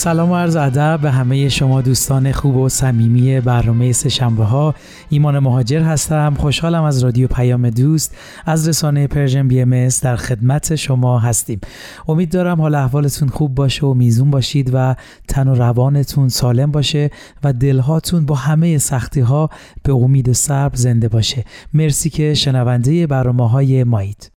سلام 0.00 0.30
و 0.30 0.36
عرض 0.36 0.56
ادب 0.56 0.98
به 1.02 1.10
همه 1.10 1.48
شما 1.48 1.80
دوستان 1.80 2.32
خوب 2.32 2.56
و 2.56 2.68
صمیمی 2.68 3.40
برنامه 3.40 3.92
سهشنبه 3.92 4.44
ها. 4.44 4.74
ایمان 5.08 5.38
مهاجر 5.38 5.80
هستم. 5.82 6.34
خوشحالم 6.38 6.82
از 6.82 7.04
رادیو 7.04 7.28
پیام 7.28 7.70
دوست 7.70 8.16
از 8.46 8.68
رسانه 8.68 9.06
Persian 9.06 9.48
BM 9.48 9.88
در 10.02 10.16
خدمت 10.16 10.74
شما 10.74 11.18
هستیم. 11.18 11.60
امید 12.08 12.32
دارم 12.32 12.60
حال 12.60 12.74
احوالتون 12.74 13.28
خوب 13.28 13.54
باشه 13.54 13.86
و 13.86 13.94
میزون 13.94 14.30
باشید 14.30 14.70
و 14.74 14.96
تن 15.28 15.48
و 15.48 15.54
روانتون 15.54 16.28
سالم 16.28 16.70
باشه 16.70 17.10
و 17.44 17.52
دلهاتون 17.52 18.26
با 18.26 18.34
همه 18.34 18.78
سختی 18.78 19.20
ها 19.20 19.50
به 19.82 19.92
امید 19.92 20.32
سرزنده 20.32 21.08
باشه. 21.08 21.44
مرسی 21.74 22.10
که 22.10 22.34
شنونده 22.34 23.06
برنامه 23.06 23.48
های 23.48 23.84
مایید 23.84 24.39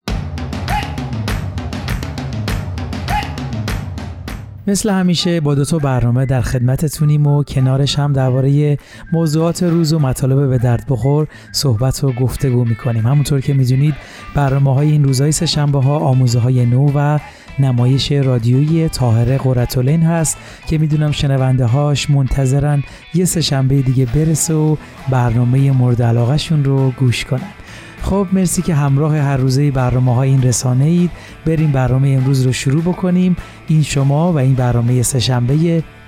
مثل 4.71 4.91
همیشه 4.91 5.41
با 5.41 5.55
دو 5.55 5.65
تا 5.65 5.79
برنامه 5.79 6.27
در 6.27 6.41
خدمتتونیم 6.41 7.27
و 7.27 7.45
کنارش 7.45 7.99
هم 7.99 8.13
درباره 8.13 8.79
موضوعات 9.13 9.63
روز 9.63 9.93
و 9.93 9.99
مطالب 9.99 10.51
به 10.51 10.59
درد 10.59 10.87
بخور 10.89 11.27
صحبت 11.53 12.05
و 12.05 12.13
گفتگو 12.13 12.65
می‌کنیم. 12.65 13.07
همونطور 13.07 13.41
که 13.41 13.55
می‌دونید 13.55 13.95
برنامه 14.35 14.75
های 14.75 14.91
این 14.91 15.05
روزهای 15.05 15.33
سهشنبه 15.33 15.81
ها 15.81 15.99
آموزه 15.99 16.39
های 16.39 16.67
نو 16.67 16.91
و 16.95 17.19
نمایش 17.59 18.13
رادیویی 18.13 18.89
تاهره 18.89 19.39
قرتولین 19.39 20.03
هست 20.03 20.37
که 20.67 20.79
می‌دونم 20.79 21.11
شنونده 21.11 21.65
هاش 21.65 22.11
منتظرن 22.11 22.83
یه 23.15 23.25
سهشنبه 23.25 23.83
دیگه 23.83 24.07
برسه 24.07 24.55
و 24.55 24.77
برنامه 25.11 25.71
مورد 25.71 26.03
علاقهشون 26.03 26.65
رو 26.65 26.91
گوش 26.91 27.25
کنن. 27.25 27.60
خب 28.03 28.27
مرسی 28.33 28.63
که 28.63 28.75
همراه 28.75 29.17
هر 29.17 29.37
روزه 29.37 29.71
برنامه 29.71 30.15
های 30.15 30.31
این 30.31 30.43
رسانه 30.43 30.85
اید 30.85 31.11
بریم 31.47 31.73
برنامه 31.73 32.09
امروز 32.09 32.43
رو 32.43 32.53
شروع 32.53 32.83
بکنیم. 32.83 33.37
این 33.69 33.83
شما 33.83 34.33
و 34.33 34.39
این 34.39 34.55
برنامه 34.55 35.03
سهشنبه 35.03 35.55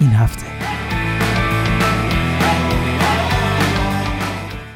این 0.01 0.11
هفته. 0.11 0.72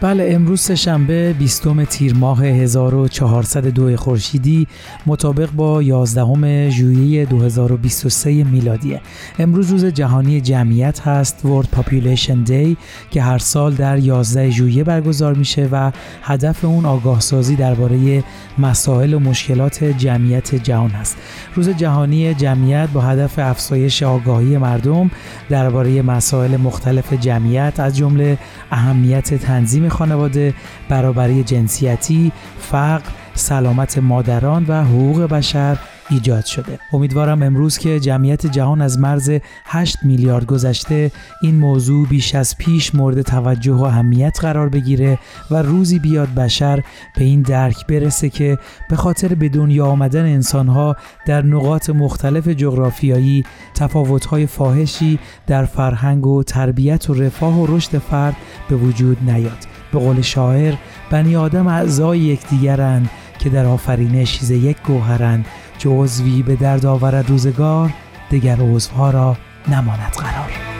بله 0.06 0.34
امروز 0.34 0.72
شنبه 0.72 1.32
20 1.32 1.84
تیر 1.84 2.14
ماه 2.14 2.44
1402 2.44 3.96
خورشیدی 3.96 4.66
مطابق 5.06 5.50
با 5.50 5.82
11 5.82 6.70
ژوئیه 6.70 7.24
2023 7.24 8.44
میلادیه. 8.44 9.00
امروز 9.38 9.70
روز 9.70 9.84
جهانی 9.84 10.40
جمعیت 10.40 11.00
هست 11.00 11.42
World 11.44 11.78
Population 11.78 12.48
Day 12.48 12.76
که 13.10 13.22
هر 13.22 13.38
سال 13.38 13.74
در 13.74 13.98
11 13.98 14.50
ژوئیه 14.50 14.84
برگزار 14.84 15.34
میشه 15.34 15.68
و 15.72 15.92
هدف 16.22 16.64
اون 16.64 16.86
آگاه 16.86 17.20
سازی 17.20 17.56
درباره 17.56 18.24
مسائل 18.58 19.14
و 19.14 19.18
مشکلات 19.18 19.84
جمعیت 19.84 20.54
جهان 20.54 20.90
هست. 20.90 21.16
روز 21.54 21.68
جهانی 21.68 22.34
جمعیت 22.34 22.88
با 22.94 23.00
هدف 23.00 23.38
افزایش 23.38 24.02
آگاهی 24.02 24.58
مردم 24.58 25.10
درباره 25.48 26.02
مسائل 26.02 26.56
مختلف 26.56 27.12
جمعیت 27.12 27.80
از 27.80 27.96
جمله 27.96 28.38
اهمیت 28.70 29.34
تنظیم 29.34 29.88
خانواده، 29.96 30.54
برابری 30.88 31.42
جنسیتی، 31.42 32.32
فقر، 32.58 33.10
سلامت 33.34 33.98
مادران 33.98 34.64
و 34.68 34.84
حقوق 34.84 35.22
بشر 35.22 35.78
ایجاد 36.10 36.44
شده. 36.44 36.78
امیدوارم 36.92 37.42
امروز 37.42 37.78
که 37.78 38.00
جمعیت 38.00 38.46
جهان 38.46 38.80
از 38.80 38.98
مرز 38.98 39.30
8 39.64 39.98
میلیارد 40.02 40.46
گذشته 40.46 41.10
این 41.42 41.54
موضوع 41.54 42.06
بیش 42.08 42.34
از 42.34 42.56
پیش 42.58 42.94
مورد 42.94 43.22
توجه 43.22 43.72
و 43.72 43.82
اهمیت 43.82 44.38
قرار 44.40 44.68
بگیره 44.68 45.18
و 45.50 45.62
روزی 45.62 45.98
بیاد 45.98 46.34
بشر 46.34 46.82
به 47.16 47.24
این 47.24 47.42
درک 47.42 47.86
برسه 47.86 48.28
که 48.28 48.58
به 48.90 48.96
خاطر 48.96 49.34
به 49.34 49.48
دنیا 49.48 49.86
آمدن 49.86 50.24
انسانها 50.24 50.96
در 51.26 51.42
نقاط 51.42 51.90
مختلف 51.90 52.48
جغرافیایی 52.48 53.44
تفاوت‌های 53.74 54.46
فاحشی 54.46 55.18
در 55.46 55.64
فرهنگ 55.64 56.26
و 56.26 56.42
تربیت 56.42 57.10
و 57.10 57.14
رفاه 57.14 57.60
و 57.60 57.76
رشد 57.76 57.98
فرد 57.98 58.36
به 58.68 58.76
وجود 58.76 59.18
نیاد. 59.30 59.75
به 59.96 60.02
قول 60.02 60.20
شاعر 60.20 60.74
بنی 61.10 61.36
آدم 61.36 61.66
اعضای 61.66 62.18
یکدیگرند 62.18 63.10
که 63.38 63.48
در 63.48 63.66
آفرینش 63.66 64.38
چیز 64.38 64.50
یک 64.50 64.76
گوهرند 64.86 65.46
جزوی 65.78 66.42
به 66.42 66.56
درد 66.56 66.86
آورد 66.86 67.30
روزگار 67.30 67.90
دیگر 68.30 68.56
عضوها 68.56 69.10
را 69.10 69.36
نماند 69.68 70.12
قرار. 70.12 70.75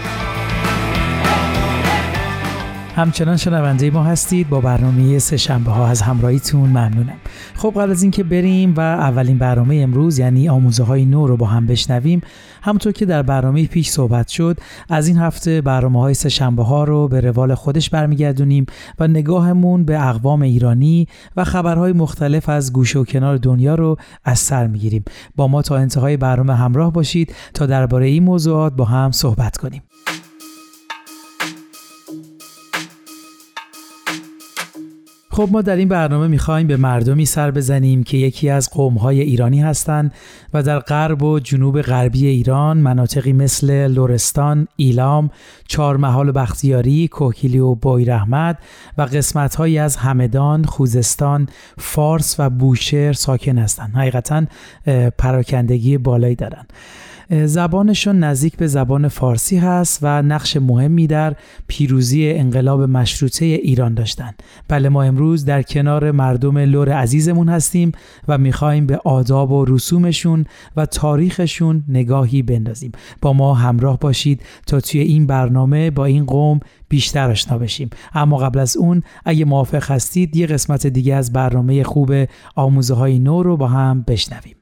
همچنان 2.97 3.37
شنونده 3.37 3.91
ما 3.91 4.03
هستید. 4.03 4.49
با 4.49 4.61
برنامه 4.61 5.19
سه 5.19 5.37
شنبه 5.37 5.71
ها 5.71 5.87
از 5.87 6.03
همراهیتون 6.03 6.69
ممنونم. 6.69 7.17
خب 7.55 7.71
قبل 7.71 7.91
از 7.91 8.03
اینکه 8.03 8.25
بریم 8.25 8.75
و 8.77 8.81
اولین 8.81 9.39
برنامه 9.39 9.77
امروز 9.77 10.19
یعنی 10.19 10.49
آموزه 10.49 10.85
های 10.85 11.05
نو 11.05 11.27
رو 11.27 11.37
با 11.37 11.47
هم 11.47 11.67
بشنویم 11.67 12.21
همونطور 12.63 12.93
که 12.93 13.07
در 13.07 13.23
برنامه 13.23 13.67
پیش 13.67 13.89
صحبت 13.89 14.29
شد 14.29 14.59
از 14.89 15.09
این 15.09 15.17
هفته 15.19 15.61
برنامه 15.61 16.01
های 16.01 16.15
سه 16.15 16.29
شنبه 16.29 16.63
ها 16.63 16.85
رو 16.85 17.09
به 17.09 17.21
روال 17.21 17.55
خودش 17.55 17.91
برمیگردونیم 17.91 18.67
و 18.99 19.09
نگاهمون 19.09 19.85
به 19.85 20.09
اقوام 20.09 20.43
ایرانی 20.43 21.09
و 21.37 21.45
خبرهای 21.45 21.93
مختلف 21.93 22.49
از 22.49 22.73
گوشه 22.73 22.99
و 22.99 23.05
کنار 23.05 23.37
دنیا 23.37 23.75
رو 23.75 23.97
از 24.25 24.39
سر 24.39 24.67
می‌گیریم. 24.67 25.05
با 25.37 25.49
ما 25.49 25.63
تا 25.63 25.77
انتهای 25.77 26.17
برنامه 26.17 26.55
همراه 26.55 26.93
باشید 26.93 27.35
تا 27.55 27.67
درباره 27.67 28.07
این 28.07 28.23
موضوعات 28.23 28.77
با 28.77 28.85
هم 28.85 29.11
صحبت 29.11 29.57
کنیم. 29.57 29.83
خب 35.37 35.49
ما 35.53 35.63
در 35.63 35.77
این 35.77 35.89
برنامه 35.89 36.27
می‌خوایم 36.27 36.67
به 36.67 36.77
مردمی 36.77 37.27
سر 37.27 37.51
بزنیم 37.51 38.03
که 38.03 38.17
یکی 38.17 38.51
از 38.51 38.71
قومهای 38.71 39.21
ایرانی 39.21 39.63
هستند 39.63 40.15
و 40.55 40.63
در 40.63 40.79
غرب 40.79 41.23
و 41.23 41.41
جنوب 41.41 41.83
غربی 41.83 42.27
ایران 42.27 42.77
مناطقی 42.77 43.33
مثل 43.33 43.87
لورستان، 43.87 44.69
ایلام، 44.77 45.31
چهارمحال 45.69 46.33
بختیاری، 46.33 47.09
کوکیلی 47.09 47.59
و 47.59 47.75
بویرحمد 47.75 48.59
و 48.99 49.03
قسمتهایی 49.03 49.79
از 49.79 49.97
همدان، 49.97 50.65
خوزستان، 50.65 51.49
فارس 51.79 52.37
و 52.39 52.51
بوشهر 52.51 53.13
ساکن 53.13 53.59
هستند. 53.59 53.95
حقیقتا 53.95 54.45
پراکندگی 55.19 55.99
بالایی 55.99 56.35
دارند. 56.35 56.73
زبانشون 57.31 58.19
نزدیک 58.19 58.57
به 58.57 58.67
زبان 58.67 59.09
فارسی 59.09 59.59
هست 59.59 59.99
و 60.03 60.23
نقش 60.23 60.57
مهمی 60.57 61.07
در 61.07 61.37
پیروزی 61.67 62.31
انقلاب 62.31 62.83
مشروطه 62.83 63.45
ایران 63.45 63.95
داشتند. 63.95 64.43
بله 64.69 64.89
ما 64.89 65.03
امروز 65.03 65.45
در 65.45 65.63
کنار 65.63 66.11
مردم 66.11 66.59
لور 66.59 66.93
عزیزمون 66.93 67.49
هستیم 67.49 67.93
و 68.29 68.39
می‌خوایم 68.39 68.87
به 68.87 69.01
آداب 69.05 69.53
و 69.53 69.65
رسومشون 69.65 70.45
و 70.77 70.87
تاریخشون 70.87 71.85
نگاهی 71.89 72.43
بندازیم. 72.43 72.93
با 73.23 73.33
ما 73.33 73.55
همراه 73.55 73.99
باشید 73.99 74.43
تا 74.67 74.81
توی 74.81 75.01
این 75.01 75.27
برنامه 75.27 75.91
با 75.91 76.05
این 76.05 76.25
قوم 76.25 76.61
بیشتر 76.89 77.31
آشنا 77.31 77.59
بشیم 77.59 77.91
اما 78.15 78.37
قبل 78.37 78.59
از 78.59 78.77
اون 78.77 79.03
اگه 79.25 79.45
موافق 79.45 79.91
هستید 79.91 80.37
یه 80.37 80.47
قسمت 80.47 80.87
دیگه 80.87 81.15
از 81.15 81.33
برنامه 81.33 81.83
خوب 81.83 82.13
آموزه 82.55 82.95
های 82.95 83.19
نو 83.19 83.43
رو 83.43 83.57
با 83.57 83.67
هم 83.69 84.05
بشنویم 84.09 84.57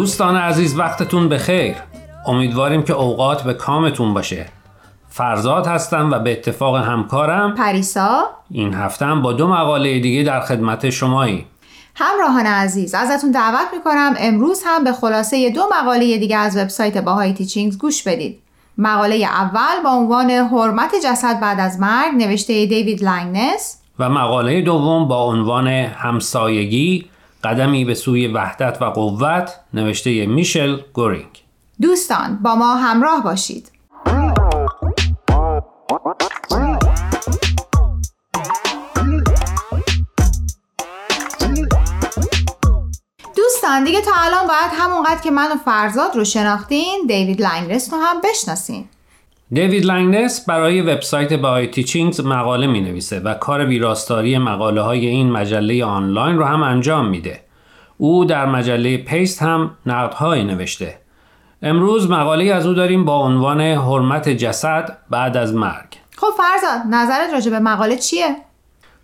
دوستان 0.00 0.36
عزیز 0.36 0.78
وقتتون 0.78 1.28
بخیر. 1.28 1.76
امیدواریم 2.26 2.82
که 2.82 2.92
اوقات 2.92 3.42
به 3.42 3.54
کامتون 3.54 4.14
باشه. 4.14 4.46
فرزاد 5.08 5.66
هستم 5.66 6.10
و 6.12 6.18
به 6.18 6.32
اتفاق 6.32 6.76
همکارم 6.76 7.54
پریسا. 7.54 8.22
این 8.50 8.74
هفته 8.74 9.04
هم 9.04 9.22
با 9.22 9.32
دو 9.32 9.48
مقاله 9.48 10.00
دیگه 10.00 10.22
در 10.22 10.40
خدمت 10.40 10.90
شمایی. 10.90 11.46
همراهان 11.94 12.46
عزیز 12.46 12.94
ازتون 12.94 13.30
دعوت 13.30 13.66
می‌کنم 13.76 14.14
امروز 14.18 14.62
هم 14.66 14.84
به 14.84 14.92
خلاصه 14.92 15.50
دو 15.50 15.62
مقاله 15.80 16.18
دیگه 16.18 16.36
از 16.36 16.56
وبسایت 16.56 16.98
باهای 16.98 17.32
تیچینگز 17.32 17.78
گوش 17.78 18.02
بدید. 18.02 18.40
مقاله 18.78 19.14
اول 19.14 19.82
با 19.84 19.90
عنوان 19.90 20.30
حرمت 20.30 20.94
جسد 21.04 21.40
بعد 21.40 21.60
از 21.60 21.80
مرگ 21.80 22.14
نوشته 22.16 22.66
دیوید 22.66 23.04
لنگنس. 23.04 23.76
و 23.98 24.08
مقاله 24.08 24.62
دوم 24.62 25.08
با 25.08 25.24
عنوان 25.24 25.68
همسایگی 25.68 27.09
قدمی 27.44 27.84
به 27.84 27.94
سوی 27.94 28.26
وحدت 28.26 28.82
و 28.82 28.84
قوت 28.84 29.60
نوشته 29.74 30.26
میشل 30.26 30.80
گورینگ. 30.92 31.42
دوستان 31.80 32.38
با 32.42 32.54
ما 32.54 32.76
همراه 32.76 33.22
باشید. 33.22 33.70
دوستان 43.36 43.84
دیگه 43.84 44.00
تا 44.00 44.10
الان 44.14 44.46
باید 44.46 44.70
همونقدر 44.72 45.20
که 45.20 45.30
من 45.30 45.52
و 45.52 45.56
فرزاد 45.64 46.16
رو 46.16 46.24
شناختین 46.24 47.04
دیوید 47.08 47.42
لنگنس 47.42 47.92
رو 47.92 47.98
هم 47.98 48.20
بشناسین. 48.20 48.88
دیوید 49.52 49.84
لنگنس 49.84 50.44
برای 50.48 50.80
وبسایت 50.82 51.32
Bahai 51.32 51.66
Teachings 51.66 52.26
مقاله 52.26 52.66
می 52.66 52.80
نویسه 52.80 53.20
و 53.20 53.34
کار 53.34 53.64
ویراستاری 53.64 54.38
مقاله 54.38 54.80
های 54.80 55.06
این 55.06 55.30
مجله 55.32 55.84
آنلاین 55.84 56.38
رو 56.38 56.44
هم 56.44 56.62
انجام 56.62 57.08
میده. 57.08 57.40
او 57.98 58.24
در 58.24 58.46
مجله 58.46 58.96
پیست 58.96 59.42
هم 59.42 59.70
نقدهایی 59.86 60.44
نوشته. 60.44 60.98
امروز 61.62 62.10
مقاله 62.10 62.44
از 62.44 62.66
او 62.66 62.74
داریم 62.74 63.04
با 63.04 63.16
عنوان 63.16 63.60
حرمت 63.60 64.28
جسد 64.28 64.96
بعد 65.10 65.36
از 65.36 65.54
مرگ. 65.54 65.96
خب 66.16 66.28
فرزاد 66.36 66.94
نظرت 66.94 67.32
راجع 67.32 67.50
به 67.50 67.58
مقاله 67.58 67.96
چیه؟ 67.96 68.36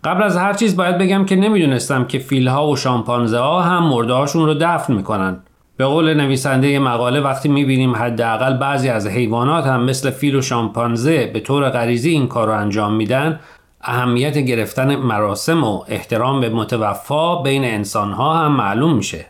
قبل 0.03 0.23
از 0.23 0.37
هر 0.37 0.53
چیز 0.53 0.75
باید 0.75 0.97
بگم 0.97 1.25
که 1.25 1.35
نمی‌دونستم 1.35 2.05
که 2.05 2.19
فیلها 2.19 2.67
و 2.67 2.75
شامپانزه 2.75 3.39
ها 3.39 3.61
هم 3.61 3.83
مرده 3.83 4.13
هاشون 4.13 4.45
رو 4.45 4.53
دفن 4.53 4.93
می‌کنن. 4.93 5.39
به 5.77 5.85
قول 5.85 6.13
نویسنده 6.13 6.79
مقاله 6.79 7.19
وقتی 7.19 7.49
می‌بینیم 7.49 7.95
حداقل 7.95 8.57
بعضی 8.57 8.89
از 8.89 9.07
حیوانات 9.07 9.67
هم 9.67 9.83
مثل 9.83 10.11
فیل 10.11 10.35
و 10.35 10.41
شامپانزه 10.41 11.25
به 11.25 11.39
طور 11.39 11.69
غریزی 11.69 12.09
این 12.09 12.27
کار 12.27 12.47
رو 12.47 12.53
انجام 12.53 12.93
میدن 12.93 13.39
اهمیت 13.81 14.37
گرفتن 14.37 14.95
مراسم 14.95 15.63
و 15.63 15.83
احترام 15.87 16.41
به 16.41 16.49
متوفا 16.49 17.41
بین 17.41 17.63
انسانها 17.63 18.37
هم 18.37 18.51
معلوم 18.51 18.95
میشه. 18.95 19.25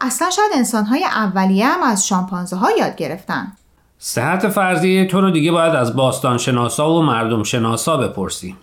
اصلا 0.00 0.30
شاید 0.30 0.50
انسانهای 0.56 1.04
اولیه 1.04 1.66
هم 1.66 1.82
از 1.82 2.06
شامپانزه 2.06 2.56
ها 2.56 2.68
یاد 2.78 2.96
گرفتن. 2.96 3.52
صحت 3.98 4.48
فرضیه 4.48 5.06
تو 5.06 5.20
رو 5.20 5.30
دیگه 5.30 5.52
باید 5.52 5.74
از 5.74 5.96
باستان 5.96 6.38
شناسا 6.38 6.92
و 6.92 7.02
مردم 7.02 7.42
شناسا 7.42 7.96
بپرسی 7.96 8.56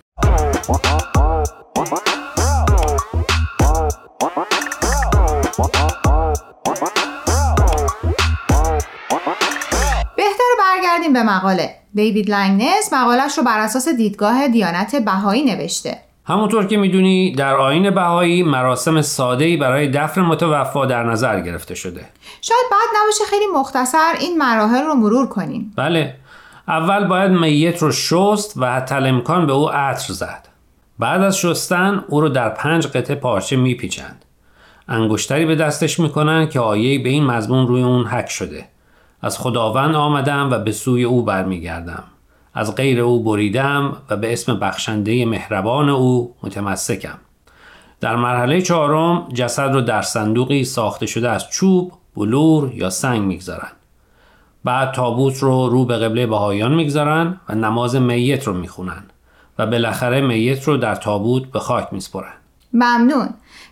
به 11.14 11.22
مقاله. 11.22 11.74
دیوید 11.94 12.30
لنگنس 12.30 12.92
مقالش 12.92 13.38
رو 13.38 13.44
بر 13.44 13.58
اساس 13.58 13.88
دیدگاه 13.88 14.48
دیانت 14.48 14.96
بهایی 14.96 15.44
نوشته. 15.44 15.98
همونطور 16.26 16.66
که 16.66 16.76
می‌دونی 16.76 17.34
در 17.34 17.54
آین 17.54 17.90
بهایی 17.90 18.42
مراسم 18.42 19.02
ساده‌ای 19.02 19.56
برای 19.56 19.88
دفن 19.88 20.20
متوفا 20.20 20.86
در 20.86 21.02
نظر 21.02 21.40
گرفته 21.40 21.74
شده. 21.74 22.04
شاید 22.40 22.66
بعد 22.70 23.02
نباشه 23.02 23.24
خیلی 23.30 23.46
مختصر 23.54 24.14
این 24.20 24.38
مراحل 24.38 24.84
رو 24.84 24.94
مرور 24.94 25.28
کنیم. 25.28 25.72
بله. 25.76 26.14
اول 26.68 27.06
باید 27.06 27.30
میت 27.30 27.82
رو 27.82 27.92
شست 27.92 28.52
و 28.56 28.72
حتی 28.72 28.94
امکان 28.94 29.46
به 29.46 29.52
او 29.52 29.70
عطر 29.70 30.12
زد. 30.12 30.48
بعد 30.98 31.22
از 31.22 31.38
شستن 31.38 32.04
او 32.08 32.20
رو 32.20 32.28
در 32.28 32.48
پنج 32.48 32.86
قطعه 32.86 33.16
پارچه 33.16 33.56
میپیچند. 33.56 34.24
انگشتری 34.88 35.46
به 35.46 35.54
دستش 35.54 36.00
می‌کنن 36.00 36.48
که 36.48 36.60
آیه 36.60 37.02
به 37.02 37.08
این 37.08 37.24
مضمون 37.24 37.66
روی 37.66 37.82
اون 37.82 38.06
حک 38.06 38.30
شده. 38.30 38.64
از 39.22 39.38
خداوند 39.38 39.94
آمدم 39.94 40.50
و 40.50 40.58
به 40.58 40.72
سوی 40.72 41.04
او 41.04 41.22
برمیگردم 41.22 42.04
از 42.54 42.74
غیر 42.74 43.00
او 43.00 43.22
بریدم 43.22 43.96
و 44.10 44.16
به 44.16 44.32
اسم 44.32 44.58
بخشنده 44.58 45.26
مهربان 45.26 45.88
او 45.88 46.34
متمسکم 46.42 47.18
در 48.00 48.16
مرحله 48.16 48.62
چهارم 48.62 49.28
جسد 49.34 49.72
رو 49.72 49.80
در 49.80 50.02
صندوقی 50.02 50.64
ساخته 50.64 51.06
شده 51.06 51.30
از 51.30 51.48
چوب، 51.48 51.92
بلور 52.16 52.74
یا 52.74 52.90
سنگ 52.90 53.22
می‌گذارن. 53.22 53.68
بعد 54.64 54.92
تابوت 54.92 55.38
رو 55.38 55.68
رو 55.68 55.84
به 55.84 55.96
قبله 55.96 56.26
بهایان 56.26 56.74
می‌گذارن 56.74 57.40
و 57.48 57.54
نماز 57.54 57.96
میت 57.96 58.46
رو 58.46 58.54
می‌خونن 58.54 59.04
و 59.58 59.66
بالاخره 59.66 60.20
میت 60.20 60.64
رو 60.64 60.76
در 60.76 60.94
تابوت 60.94 61.42
به 61.52 61.58
خاک 61.58 61.88
میسپرن. 61.92 62.32
ممنون. 62.72 63.28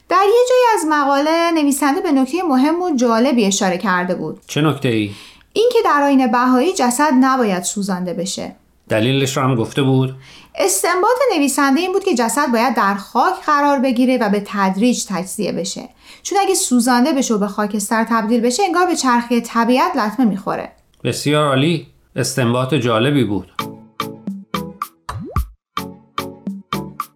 در 0.08 0.24
یه 0.24 0.44
جایی 0.48 0.62
از 0.74 0.86
مقاله 0.90 1.50
نویسنده 1.54 2.00
به 2.00 2.12
نکته 2.12 2.42
مهم 2.42 2.82
و 2.82 2.96
جالبی 2.96 3.44
اشاره 3.44 3.78
کرده 3.78 4.14
بود. 4.14 4.40
چه 4.46 4.60
نکته 4.60 4.88
ای؟ 4.88 5.10
اینکه 5.52 5.78
در 5.84 6.02
آین 6.02 6.32
بهایی 6.32 6.72
جسد 6.72 7.12
نباید 7.20 7.62
سوزانده 7.62 8.14
بشه. 8.14 8.56
دلیلش 8.88 9.36
رو 9.36 9.42
هم 9.42 9.54
گفته 9.54 9.82
بود. 9.82 10.14
استنباط 10.54 11.16
نویسنده 11.36 11.80
این 11.80 11.92
بود 11.92 12.04
که 12.04 12.14
جسد 12.14 12.52
باید 12.52 12.76
در 12.76 12.94
خاک 12.94 13.34
قرار 13.46 13.78
بگیره 13.78 14.18
و 14.18 14.28
به 14.28 14.42
تدریج 14.46 15.04
تجزیه 15.08 15.52
بشه. 15.52 15.88
چون 16.22 16.38
اگه 16.42 16.54
سوزانده 16.54 17.12
بشه 17.12 17.34
و 17.34 17.38
به 17.38 17.46
خاکستر 17.46 18.06
تبدیل 18.10 18.40
بشه 18.40 18.62
انگار 18.62 18.86
به 18.86 18.96
چرخه 18.96 19.40
طبیعت 19.40 19.96
لطمه 19.96 20.26
می‌خوره. 20.26 20.72
بسیار 21.04 21.48
عالی. 21.48 21.86
استنباط 22.16 22.74
جالبی 22.74 23.24
بود. 23.24 23.52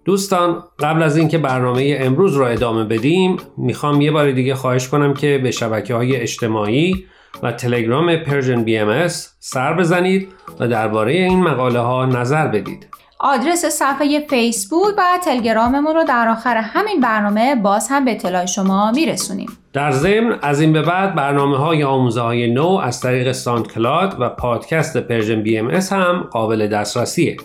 دوستان 0.05 0.65
قبل 0.79 1.03
از 1.03 1.17
اینکه 1.17 1.39
برنامه 1.39 1.97
امروز 2.01 2.35
رو 2.35 2.45
ادامه 2.45 2.85
بدیم 2.85 3.37
می‌خوام 3.57 4.01
یه 4.01 4.13
بار 4.13 4.31
دیگه 4.33 4.55
خواهش 4.55 4.89
کنم 4.89 5.15
که 5.15 5.41
به 5.43 5.51
شبکه 5.51 5.95
های 5.95 6.17
اجتماعی 6.17 7.07
و 7.43 7.53
تلگرام 7.53 8.17
Persian 8.17 8.65
BM 8.65 9.09
سر 9.41 9.75
بزنید 9.75 10.29
و 10.61 10.69
درباره 10.69 11.13
این 11.13 11.43
مقاله 11.43 11.81
ها 11.81 12.07
نظر 12.07 12.49
بدید. 12.49 12.87
آدرس 13.21 13.65
صفحه 13.65 14.27
فیسبوک 14.31 14.95
و 14.99 15.03
تلگراممون 15.25 15.95
رو 15.95 16.05
در 16.05 16.29
آخر 16.29 16.57
همین 16.57 17.01
برنامه 17.01 17.55
باز 17.55 17.89
هم 17.91 18.05
به 18.05 18.11
اطلاع 18.11 18.47
شما 18.47 18.93
میرسونیم. 18.93 19.49
در 19.73 19.91
ضمن 19.91 20.39
از 20.43 20.61
این 20.61 20.73
به 20.73 20.83
بعد 20.83 21.15
برنامه 21.15 21.57
های 21.57 21.85
آموزه 21.85 22.21
های 22.21 22.51
نو 22.51 22.69
از 22.69 23.01
طریق 23.01 23.33
SoundCloud 23.33 24.17
و 24.19 24.29
پادکست 24.29 24.97
Persian 24.97 25.43
BM 25.43 25.71
هم 25.71 26.29
قابل 26.33 26.67
دسترسیه. 26.69 27.37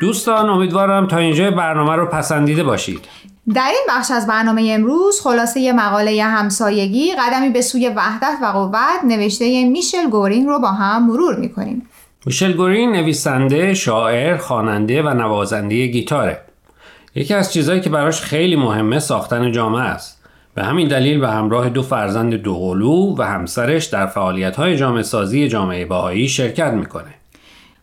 دوستان 0.00 0.48
امیدوارم 0.48 1.06
تا 1.06 1.16
اینجا 1.16 1.50
برنامه 1.50 1.96
رو 1.96 2.06
پسندیده 2.06 2.62
باشید. 2.62 3.04
در 3.54 3.68
این 3.68 3.86
بخش 3.88 4.10
از 4.10 4.26
برنامه 4.26 4.70
امروز 4.70 5.20
خلاصه 5.20 5.72
مقاله 5.72 6.22
همسایگی 6.22 7.12
قدمی 7.12 7.48
به 7.48 7.62
سوی 7.62 7.88
وحدت 7.88 8.34
و 8.42 8.46
قوت 8.46 9.04
نوشته 9.04 9.64
میشل 9.64 10.10
گورینگ 10.10 10.46
رو 10.46 10.58
با 10.58 10.68
هم 10.68 11.06
مرور 11.06 11.36
می‌کنیم. 11.36 11.88
میشل 12.26 12.52
گورینگ 12.52 12.96
نویسنده، 12.96 13.74
شاعر، 13.74 14.36
خواننده 14.36 15.02
و 15.02 15.08
نوازنده 15.08 15.86
گیتاره. 15.86 16.40
یکی 17.14 17.34
از 17.34 17.52
چیزهایی 17.52 17.80
که 17.80 17.90
براش 17.90 18.20
خیلی 18.20 18.56
مهمه 18.56 18.98
ساختن 18.98 19.52
جامعه 19.52 19.82
است. 19.82 20.22
به 20.54 20.64
همین 20.64 20.88
دلیل 20.88 21.20
به 21.20 21.28
همراه 21.28 21.68
دو 21.68 21.82
فرزند 21.82 22.34
دوقلو 22.34 23.16
و 23.18 23.22
همسرش 23.22 23.84
در 23.84 24.06
فعالیت 24.06 24.56
های 24.56 24.76
جامعه 24.76 25.02
سازی 25.02 25.48
جامعه 25.48 25.84
باهایی 25.84 26.28
شرکت 26.28 26.72
می‌کنه. 26.72 27.14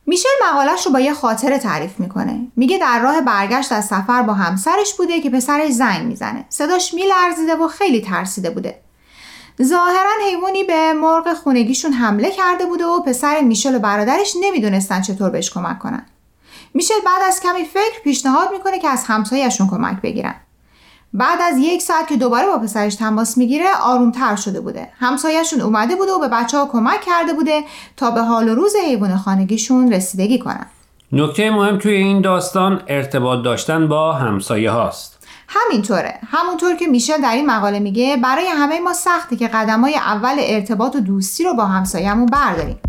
میشل 0.05 0.29
مقالش 0.43 0.86
رو 0.86 0.91
با 0.91 1.00
یه 1.00 1.13
خاطره 1.13 1.60
تعریف 1.60 2.00
می‌کنه. 2.00 2.48
میگه 2.55 2.77
در 2.77 3.00
راه 3.00 3.22
برگشت 3.22 3.72
از 3.72 3.86
سفر 3.86 4.22
با 4.22 4.33
همسرش 4.33 4.93
بوده 4.93 5.22
که 5.22 5.29
پسرش 5.29 5.72
زنگ 5.72 6.05
می‌زنه. 6.05 6.45
صداش 6.50 6.93
میلرزیده 6.93 7.55
و 7.55 7.67
خیلی 7.67 8.01
ترسیده 8.01 8.50
بوده. 8.50 8.79
ظاهرا 9.63 10.12
حیوانی 10.27 10.63
به 10.63 10.93
مرغ 10.93 11.33
خونگیشون 11.33 11.93
حمله 11.93 12.31
کرده 12.31 12.65
بوده 12.65 12.86
و 12.86 13.00
پسر 13.00 13.41
میشل 13.41 13.75
و 13.75 13.79
برادرش 13.79 14.33
نمی‌دونستن 14.41 15.01
چطور 15.01 15.29
بهش 15.29 15.51
کمک 15.51 15.79
کنن. 15.79 16.05
میشل 16.74 17.01
بعد 17.05 17.22
از 17.27 17.39
کمی 17.39 17.65
فکر 17.65 18.01
پیشنهاد 18.03 18.51
می‌کنه 18.51 18.79
که 18.79 18.89
از 18.89 19.03
همسایهشون 19.03 19.69
کمک 19.69 20.01
بگیرن. 20.01 20.36
بعد 21.13 21.39
از 21.41 21.58
یک 21.58 21.82
ساعت 21.82 22.08
که 22.08 22.17
دوباره 22.17 22.48
با 22.48 22.58
پسرش 22.58 22.96
تماس 22.96 23.38
می‌گیره 23.38 23.65
آرومتر 23.84 24.36
شده 24.36 24.62
بوده. 24.62 24.89
همسایهشون 25.00 25.62
اومده 25.62 25.96
بوده 25.96 26.12
و 26.12 26.20
به 26.20 26.27
بچه 26.27 26.58
ها 26.58 26.65
کمک 26.65 27.01
کرده 27.01 27.34
بوده 27.34 27.63
تا 27.98 28.12
به 28.12 28.22
حال 28.22 28.50
و 28.50 28.55
روز 28.55 28.74
حیوان 28.86 29.17
خانگیشون 29.17 29.93
رسیدگی 29.93 30.39
کنن. 30.39 30.65
نکته 31.12 31.51
مهم 31.51 31.77
توی 31.77 31.93
این 31.93 32.22
داستان 32.22 32.82
ارتباط 32.88 33.46
داشتن 33.46 33.88
با 33.88 34.13
همسایه 34.13 34.72
هاست. 34.72 35.27
همینطوره. 35.48 36.20
همونطور 36.27 36.75
که 36.75 36.88
میشل 36.88 37.22
در 37.22 37.34
این 37.34 37.46
مقاله 37.46 37.79
میگه 37.79 38.17
برای 38.17 38.48
همه 38.48 38.79
ما 38.79 38.93
سخته 38.93 39.36
که 39.36 39.48
قدمای 39.48 39.96
اول 39.96 40.36
ارتباط 40.39 40.96
و 40.96 41.00
دوستی 41.00 41.43
رو 41.43 41.53
با 41.53 41.65
همسایهمون 41.65 42.25
برداریم. 42.25 42.79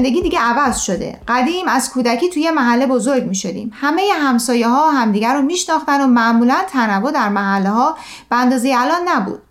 زندگی 0.00 0.22
دیگه 0.22 0.38
عوض 0.40 0.80
شده. 0.80 1.20
قدیم 1.28 1.68
از 1.68 1.90
کودکی 1.92 2.28
توی 2.28 2.50
محله 2.50 2.86
بزرگ 2.86 3.22
می 3.22 3.34
شدیم 3.34 3.72
همه 3.74 4.02
همسایه 4.20 4.68
ها 4.68 4.90
همدیگر 4.90 5.34
رو 5.34 5.42
میشناختن 5.42 6.00
و 6.04 6.06
معمولا 6.06 6.56
تنوع 6.72 7.12
در 7.12 7.28
محله 7.28 7.70
ها 7.70 7.96
به 8.30 8.36
اندازه 8.36 8.74
الان 8.76 9.00
نبود. 9.08 9.42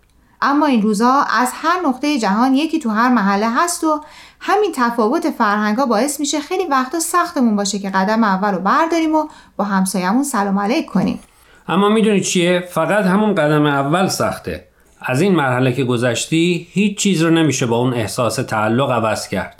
اما 0.42 0.66
این 0.66 0.82
روزها 0.82 1.24
از 1.24 1.48
هر 1.54 1.80
نقطه 1.86 2.18
جهان 2.18 2.54
یکی 2.54 2.78
تو 2.78 2.90
هر 2.90 3.08
محله 3.08 3.50
هست 3.50 3.84
و 3.84 4.00
همین 4.40 4.72
تفاوت 4.74 5.30
فرهنگ 5.30 5.76
ها 5.76 5.86
باعث 5.86 6.20
میشه 6.20 6.40
خیلی 6.40 6.66
وقتا 6.66 7.00
سختمون 7.00 7.56
باشه 7.56 7.78
که 7.78 7.90
قدم 7.90 8.24
اول 8.24 8.54
رو 8.54 8.58
برداریم 8.58 9.14
و 9.14 9.28
با 9.56 9.64
همسایمون 9.64 10.22
سلام 10.22 10.58
علیک 10.58 10.86
کنیم. 10.86 11.20
اما 11.68 11.88
می‌دونی 11.88 12.20
چیه؟ 12.20 12.68
فقط 12.70 13.04
همون 13.04 13.34
قدم 13.34 13.66
اول 13.66 14.08
سخته. 14.08 14.64
از 15.02 15.20
این 15.20 15.34
مرحله 15.34 15.72
که 15.72 15.84
گذشتی 15.84 16.68
هیچ 16.70 16.98
چیز 16.98 17.22
رو 17.22 17.30
نمیشه 17.30 17.66
با 17.66 17.76
اون 17.76 17.94
احساس 17.94 18.36
تعلق 18.36 18.90
عوض 18.90 19.28
کرد. 19.28 19.59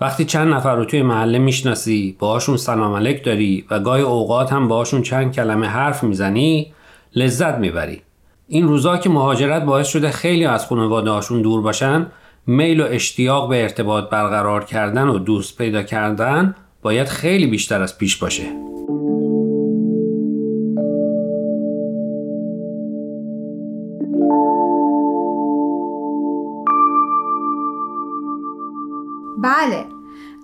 وقتی 0.00 0.24
چند 0.24 0.54
نفر 0.54 0.76
رو 0.76 0.84
توی 0.84 1.02
محله 1.02 1.38
می‌شناسی 1.38 2.16
باهاشون 2.18 2.56
سلام 2.56 2.94
علیک 2.94 3.24
داری 3.24 3.64
و 3.70 3.80
گاهی 3.80 4.02
اوقات 4.02 4.52
هم 4.52 4.68
باهاشون 4.68 5.02
چند 5.02 5.34
کلمه 5.34 5.66
حرف 5.66 6.04
می‌زنی 6.04 6.72
لذت 7.14 7.58
می‌بری. 7.58 8.02
این 8.48 8.68
روزا 8.68 8.96
که 8.96 9.10
مهاجرت 9.10 9.62
باعث 9.64 9.88
شده 9.88 10.10
خیلی 10.10 10.44
از 10.44 10.66
خانواده 10.66 11.10
هاشون 11.10 11.42
دور 11.42 11.62
باشن 11.62 12.06
میل 12.46 12.80
و 12.80 12.86
اشتیاق 12.90 13.48
به 13.48 13.62
ارتباط 13.62 14.10
برقرار 14.10 14.64
کردن 14.64 15.08
و 15.08 15.18
دوست 15.18 15.58
پیدا 15.58 15.82
کردن 15.82 16.54
باید 16.82 17.08
خیلی 17.08 17.46
بیشتر 17.46 17.82
از 17.82 17.98
پیش 17.98 18.16
باشه. 18.16 18.42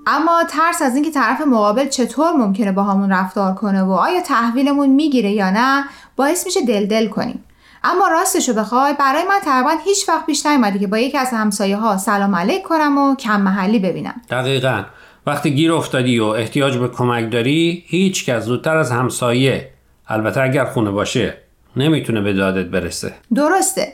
اما 0.06 0.44
ترس 0.50 0.82
از 0.82 0.94
اینکه 0.94 1.11
طرف 1.11 1.40
مقابل 1.40 1.88
چطور 1.88 2.32
ممکنه 2.32 2.73
با 2.73 2.82
همون 2.82 3.12
رفتار 3.12 3.54
کنه 3.54 3.82
و 3.82 3.92
آیا 3.92 4.21
تحویلمون 4.21 4.88
می‌گیره 4.88 5.30
یا 5.30 5.50
نه 5.50 5.85
باعث 6.16 6.47
میشه 6.47 6.61
دل 6.61 6.87
دل 6.87 7.09
کنیم. 7.09 7.44
اما 7.85 8.09
راستشو 8.09 8.54
بخوای 8.54 8.94
برای 8.99 9.23
من 9.28 9.38
تقریبا 9.44 9.71
هیچ 9.85 10.09
وقت 10.09 10.26
پیش 10.26 10.47
نیومده 10.47 10.78
که 10.78 10.87
با 10.87 10.99
یکی 10.99 11.18
از 11.18 11.30
همسایه 11.30 11.76
ها 11.76 11.97
سلام 11.97 12.35
علیک 12.35 12.62
کنم 12.62 12.99
و 12.99 13.16
کم 13.16 13.40
محلی 13.40 13.78
ببینم. 13.78 14.21
دقیقا. 14.30 14.85
وقتی 15.26 15.54
گیر 15.54 15.73
افتادی 15.73 16.18
و 16.18 16.25
احتیاج 16.25 16.76
به 16.76 16.88
کمک 16.88 17.32
داری 17.32 17.85
هیچ 17.87 18.26
کس 18.26 18.42
زودتر 18.44 18.76
از 18.76 18.90
همسایه 18.90 19.71
البته 20.09 20.42
اگر 20.42 20.64
خونه 20.64 20.90
باشه 20.90 21.38
نمی‌تونه 21.76 22.21
به 22.21 22.32
دادت 22.32 22.66
برسه. 22.66 23.14
درسته. 23.35 23.92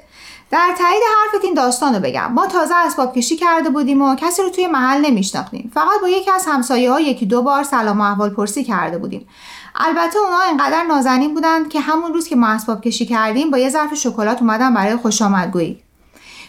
در 0.50 0.75
تایید 0.78 1.02
حرفت 1.02 1.45
این 1.45 1.55
داستان 1.55 1.95
رو 1.95 2.00
بگم. 2.00 2.33
ما 2.33 2.47
تازه 2.47 2.75
اسباب 2.75 3.14
کشی 3.14 3.37
کرده 3.37 3.71
بودیم 3.71 4.02
و 4.02 4.14
کسی 4.14 4.43
رو 4.43 4.49
توی 4.49 4.67
محل 4.67 5.00
نمیشناختیم. 5.00 5.71
فقط 5.75 6.00
با 6.02 6.09
یکی 6.09 6.31
از 6.31 6.47
همسایه 6.47 6.90
ها 6.90 7.00
یکی 7.00 7.26
دو 7.26 7.43
بار 7.43 7.62
سلام 7.62 8.00
و 8.00 8.02
احوال 8.02 8.31
پرسی 8.31 8.64
کرده 8.64 8.99
بودیم. 8.99 9.28
البته 9.75 10.19
اونا 10.19 10.38
انقدر 10.40 10.83
نازنین 10.83 11.35
بودند 11.35 11.69
که 11.69 11.81
همون 11.81 12.14
روز 12.14 12.28
که 12.28 12.37
ما 12.37 12.49
اسباب 12.49 12.81
کشی 12.81 13.07
کردیم 13.07 13.50
با 13.50 13.59
یه 13.59 13.69
ظرف 13.71 13.95
شکلات 13.95 14.40
اومدن 14.40 14.75
برای 14.75 14.97
خوش 14.97 15.23
آمدگویی. 15.23 15.83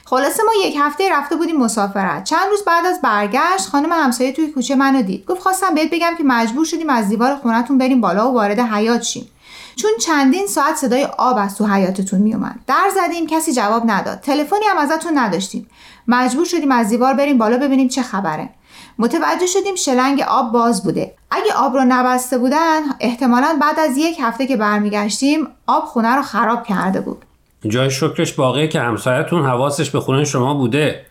خلاصه 0.06 0.44
ما 0.44 0.52
یک 0.68 0.76
هفته 0.80 1.10
رفته 1.14 1.36
بودیم 1.36 1.58
مسافرت. 1.58 2.24
چند 2.24 2.50
روز 2.50 2.64
بعد 2.64 2.86
از 2.86 3.02
برگشت 3.02 3.70
خانم 3.72 3.92
همسایه 3.92 4.32
توی 4.32 4.48
کوچه 4.48 4.76
منو 4.76 5.02
دید. 5.02 5.26
گفت 5.26 5.42
خواستم 5.42 5.76
بهت 5.76 5.90
بگم 5.90 6.16
که 6.18 6.24
مجبور 6.24 6.66
شدیم 6.66 6.90
از 6.90 7.10
دیوار 7.10 7.36
خونتون 7.36 7.78
بریم 7.78 8.02
بالا 8.02 8.32
و 8.32 8.34
وارد 8.34 8.60
حیات 8.60 9.02
شیم. 9.02 9.30
چون 9.82 9.92
چندین 10.00 10.48
ساعت 10.48 10.76
صدای 10.76 11.08
آب 11.18 11.38
از 11.38 11.58
تو 11.58 11.68
حیاتتون 11.68 12.22
میومد. 12.22 12.60
در 12.68 12.90
زدیم 12.96 13.28
کسی 13.28 13.54
جواب 13.54 13.84
نداد. 13.86 14.20
تلفنی 14.20 14.66
هم 14.70 14.78
ازتون 14.78 15.18
نداشتیم. 15.18 15.68
مجبور 16.08 16.46
شدیم 16.46 16.72
از 16.72 16.90
دیوار 16.90 17.14
بریم 17.14 17.38
بالا 17.38 17.58
ببینیم 17.58 17.88
چه 17.88 18.02
خبره. 18.02 18.50
متوجه 19.00 19.46
شدیم 19.46 19.76
شلنگ 19.76 20.22
آب 20.22 20.52
باز 20.52 20.84
بوده. 20.84 21.16
اگه 21.32 21.54
آب 21.58 21.76
رو 21.76 21.84
نبسته 21.88 22.38
بودن 22.38 22.82
احتمالا 23.00 23.58
بعد 23.62 23.80
از 23.80 23.98
یک 23.98 24.18
هفته 24.22 24.48
که 24.48 24.58
برمیگشتیم 24.58 25.48
آب 25.68 25.84
خونه 25.84 26.16
رو 26.16 26.22
خراب 26.22 26.64
کرده 26.64 27.02
بود. 27.02 27.26
جای 27.68 27.92
شکرش 27.92 28.34
باقیه 28.34 28.68
که 28.68 28.80
همسایتون 28.80 29.46
حواسش 29.46 29.90
به 29.90 30.00
خونه 30.00 30.24
شما 30.26 30.54
بوده. 30.54 31.06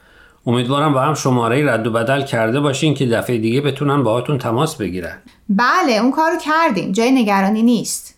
امیدوارم 0.47 0.93
با 0.93 1.01
هم 1.01 1.15
شماره 1.15 1.73
رد 1.73 1.87
و 1.87 1.91
بدل 1.91 2.23
کرده 2.23 2.61
باشین 2.61 2.95
که 2.95 3.07
دفعه 3.07 3.39
دیگه 3.39 3.61
بتونن 3.61 4.03
باهاتون 4.03 4.39
تماس 4.39 4.77
بگیرن. 4.77 5.19
بله 5.49 5.93
اون 5.93 6.11
کارو 6.11 6.37
کردیم. 6.39 6.93
جای 6.93 7.11
نگرانی 7.11 7.63
نیست. 7.63 8.18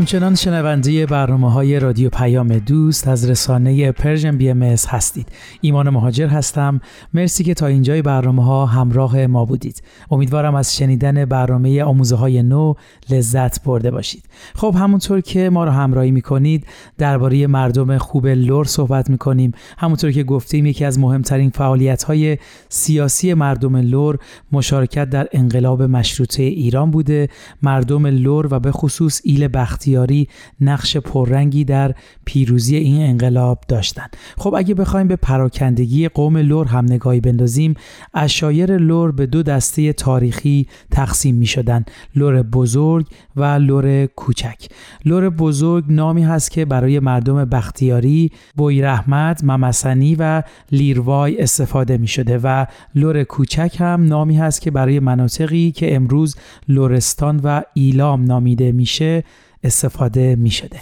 همچنان 0.00 0.34
شنونده 0.34 1.06
برنامه 1.06 1.52
های 1.52 1.80
رادیو 1.80 2.08
پیام 2.08 2.48
دوست 2.58 3.08
از 3.08 3.30
رسانه 3.30 3.92
Persian 3.92 4.36
BM 4.36 4.62
هستید. 4.62 5.28
ایمان 5.60 5.90
مهاجر 5.90 6.26
هستم. 6.26 6.80
مرسی 7.14 7.44
که 7.44 7.54
تا 7.54 7.66
اینجای 7.66 8.02
برنامه 8.02 8.44
ها 8.44 8.66
همراه 8.66 9.26
ما 9.26 9.44
بودید. 9.44 9.82
امیدوارم 10.10 10.54
از 10.54 10.76
شنیدن 10.76 11.24
برنامه 11.24 11.82
آموزه 11.82 12.16
های 12.16 12.42
نو 12.42 12.74
لذت 13.10 13.64
برده 13.64 13.90
باشید. 13.90 14.24
خب 14.54 14.74
همونطور 14.78 15.20
که 15.20 15.50
ما 15.50 15.64
رو 15.64 15.70
همراهی 15.70 16.10
می‌کنید 16.10 16.66
درباره 16.98 17.46
مردم 17.46 17.98
خوب 17.98 18.26
لر 18.26 18.64
صحبت 18.64 19.10
می‌کنیم. 19.10 19.52
همونطور 19.78 20.12
که 20.12 20.22
گفتیم 20.22 20.66
یکی 20.66 20.84
از 20.84 20.98
مهمترین 20.98 21.50
فعالیت 21.50 22.02
های 22.02 22.38
سیاسی 22.68 23.34
مردم 23.34 23.76
لر 23.76 24.18
مشارکت 24.52 25.10
در 25.10 25.28
انقلاب 25.32 25.82
مشروطه 25.82 26.42
ایران 26.42 26.90
بوده. 26.90 27.28
مردم 27.62 28.06
لر 28.06 28.48
و 28.50 28.60
به 28.60 28.72
خصوص 28.72 29.20
ایل 29.24 29.48
بختی 29.54 29.89
بختیاری 29.90 30.28
نقش 30.60 30.96
پررنگی 30.96 31.64
در 31.64 31.94
پیروزی 32.24 32.76
این 32.76 33.02
انقلاب 33.02 33.58
داشتند. 33.68 34.16
خب 34.38 34.54
اگه 34.54 34.74
بخوایم 34.74 35.08
به 35.08 35.16
پراکندگی 35.16 36.08
قوم 36.08 36.36
لر 36.36 36.66
هم 36.66 36.84
نگاهی 36.84 37.20
بندازیم 37.20 37.74
عشایر 38.14 38.76
لر 38.76 39.12
به 39.12 39.26
دو 39.26 39.42
دسته 39.42 39.92
تاریخی 39.92 40.66
تقسیم 40.90 41.34
می 41.34 41.46
شدن 41.46 41.84
لر 42.16 42.42
بزرگ 42.42 43.06
و 43.36 43.44
لر 43.44 44.06
کوچک 44.06 44.68
لر 45.04 45.30
بزرگ 45.30 45.84
نامی 45.88 46.22
هست 46.22 46.50
که 46.50 46.64
برای 46.64 47.00
مردم 47.00 47.44
بختیاری 47.44 48.30
بویراحمد 48.56 49.44
ممسنی 49.44 50.14
و 50.18 50.42
لیراوی 50.72 51.42
استفاده 51.42 51.98
می 51.98 52.06
شده 52.06 52.38
و 52.38 52.66
لور 52.94 53.24
کوچک 53.24 53.76
هم 53.78 54.04
نامی 54.04 54.36
هست 54.36 54.60
که 54.60 54.70
برای 54.70 55.00
مناطقی 55.00 55.70
که 55.72 55.94
امروز 55.94 56.36
لورستان 56.68 57.40
و 57.44 57.62
ایلام 57.74 58.24
نامیده 58.24 58.72
میشه 58.72 59.24
استفاده 59.64 60.36
می 60.36 60.50
شده. 60.50 60.80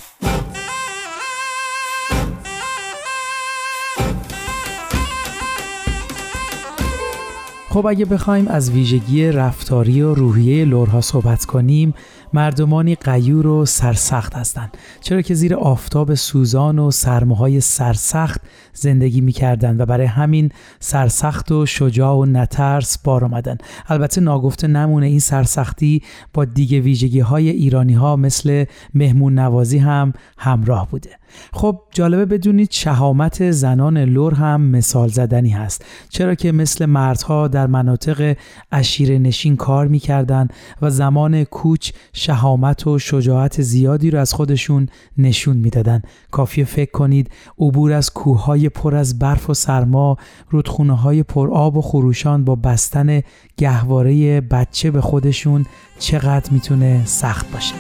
خب 7.71 7.87
اگه 7.87 8.05
بخوایم 8.05 8.49
از 8.49 8.71
ویژگی 8.71 9.27
رفتاری 9.27 10.03
و 10.03 10.15
روحیه 10.15 10.65
لورها 10.65 11.01
صحبت 11.01 11.45
کنیم 11.45 11.95
مردمانی 12.33 12.95
قیور 12.95 13.47
و 13.47 13.67
سرسخت 13.67 14.35
هستند. 14.35 14.77
چرا 15.01 15.23
که 15.23 15.35
زیر 15.35 15.55
آفتاب 15.55 16.15
سوزان 16.15 16.79
و 16.79 16.91
سرماهای 16.91 17.61
سرسخت 17.61 18.41
زندگی 18.73 19.21
می‌کردند 19.21 19.81
و 19.81 19.87
برای 19.87 20.07
همین 20.07 20.51
سرسخت 20.81 21.53
و 21.53 21.67
شجاع 21.67 22.15
و 22.15 22.25
نترس 22.25 22.99
بار 22.99 23.25
آمدن 23.25 23.59
البته 23.89 24.21
ناگفته 24.21 24.67
نمونه 24.67 25.07
این 25.07 25.21
سرسختی 25.21 26.03
با 26.35 26.45
دیگه 26.45 26.81
ویژگی 26.81 27.21
های 27.21 27.49
ایرانی 27.49 27.95
ها 27.95 28.17
مثل 28.17 28.65
مهمون 28.95 29.39
نوازی 29.39 29.79
هم 29.79 30.13
همراه 30.39 30.89
بوده. 30.91 31.11
خب 31.53 31.81
جالبه 31.91 32.27
بدونید 32.27 32.71
شهامت 32.71 33.51
زنان 33.51 33.99
لور 33.99 34.35
هم 34.35 34.61
مثال 34.61 35.09
زدنی 35.09 35.51
هست. 35.51 35.85
چرا 36.09 36.35
که 36.35 36.53
مثل 36.53 36.87
مردها 36.87 37.49
در 37.49 37.67
مناطق 37.67 38.37
اشیر 38.73 39.19
نشین 39.19 39.57
کار 39.57 39.87
می‌کردن 39.89 40.49
و 40.83 40.91
زمان 40.91 41.45
کوچ 41.45 41.93
شهامت 42.13 42.87
و 42.87 42.99
شجاعت 42.99 43.63
زیادی 43.63 44.11
رو 44.11 44.19
از 44.19 44.33
خودشون 44.33 44.89
نشون 45.19 45.57
می‌دادن. 45.57 46.03
کافیه 46.31 46.65
فکر 46.65 46.91
کنید 46.91 47.31
عبور 47.59 47.93
از 47.93 48.11
کوههای 48.11 48.69
پر 48.69 48.95
از 48.95 49.19
برف 49.19 49.51
و 49.51 49.55
سرما 49.55 50.17
رودخونه 50.51 50.97
های 50.97 51.23
پر 51.23 51.51
آب 51.51 51.77
و 51.77 51.83
خروشان 51.83 52.45
با 52.45 52.55
بستن 52.55 53.23
گهواره 53.57 54.41
بچه 54.41 54.91
به 54.91 55.01
خودشون 55.01 55.67
چقدر 55.99 56.51
می‌تونه 56.53 57.03
سخت 57.05 57.53
باشه؟ 57.53 57.75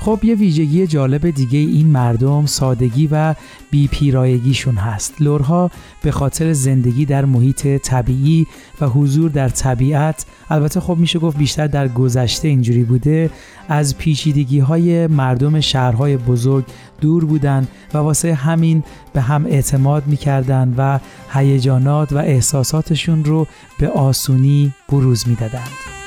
خب 0.00 0.20
یه 0.22 0.34
ویژگی 0.34 0.86
جالب 0.86 1.30
دیگه 1.30 1.58
این 1.58 1.86
مردم 1.86 2.46
سادگی 2.46 3.08
و 3.12 3.34
بیپیرایگیشون 3.70 4.74
هست 4.74 5.14
لورها 5.22 5.70
به 6.02 6.10
خاطر 6.10 6.52
زندگی 6.52 7.04
در 7.04 7.24
محیط 7.24 7.66
طبیعی 7.66 8.46
و 8.80 8.86
حضور 8.86 9.30
در 9.30 9.48
طبیعت 9.48 10.26
البته 10.50 10.80
خب 10.80 10.96
میشه 10.96 11.18
گفت 11.18 11.36
بیشتر 11.36 11.66
در 11.66 11.88
گذشته 11.88 12.48
اینجوری 12.48 12.84
بوده 12.84 13.30
از 13.68 13.98
پیچیدگی 13.98 14.58
های 14.58 15.06
مردم 15.06 15.60
شهرهای 15.60 16.16
بزرگ 16.16 16.64
دور 17.00 17.24
بودن 17.24 17.68
و 17.94 17.98
واسه 17.98 18.34
همین 18.34 18.82
به 19.12 19.20
هم 19.20 19.46
اعتماد 19.46 20.06
می‌کردن 20.06 20.74
و 20.76 20.98
هیجانات 21.32 22.12
و 22.12 22.16
احساساتشون 22.16 23.24
رو 23.24 23.46
به 23.78 23.88
آسونی 23.88 24.72
بروز 24.88 25.28
می‌دادند. 25.28 25.99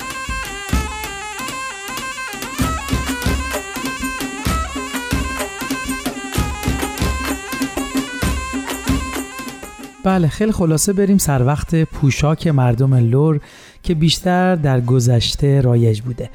بله 10.04 10.28
خیلی 10.28 10.52
خلاصه 10.52 10.94
بریم 10.94 11.18
سر 11.18 11.44
وقت 11.46 11.76
پوشاک 11.76 12.48
مردم 12.48 12.94
لر 12.94 13.40
که 13.84 13.96
بیشتر 13.96 14.56
در 14.56 14.82
گذشته 14.82 15.62
رایج 15.62 16.02
بوده. 16.02 16.30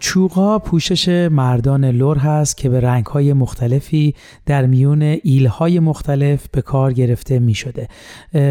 چوغا 0.00 0.58
پوشش 0.58 1.08
مردان 1.08 1.84
لر 1.84 2.18
هست 2.18 2.56
که 2.56 2.68
به 2.68 2.80
رنگهای 2.80 3.32
مختلفی 3.32 4.14
در 4.46 4.66
میون 4.66 5.02
ایلهای 5.02 5.80
مختلف 5.80 6.48
به 6.52 6.62
کار 6.62 6.92
گرفته 6.92 7.38
می 7.38 7.54
شده. 7.54 7.88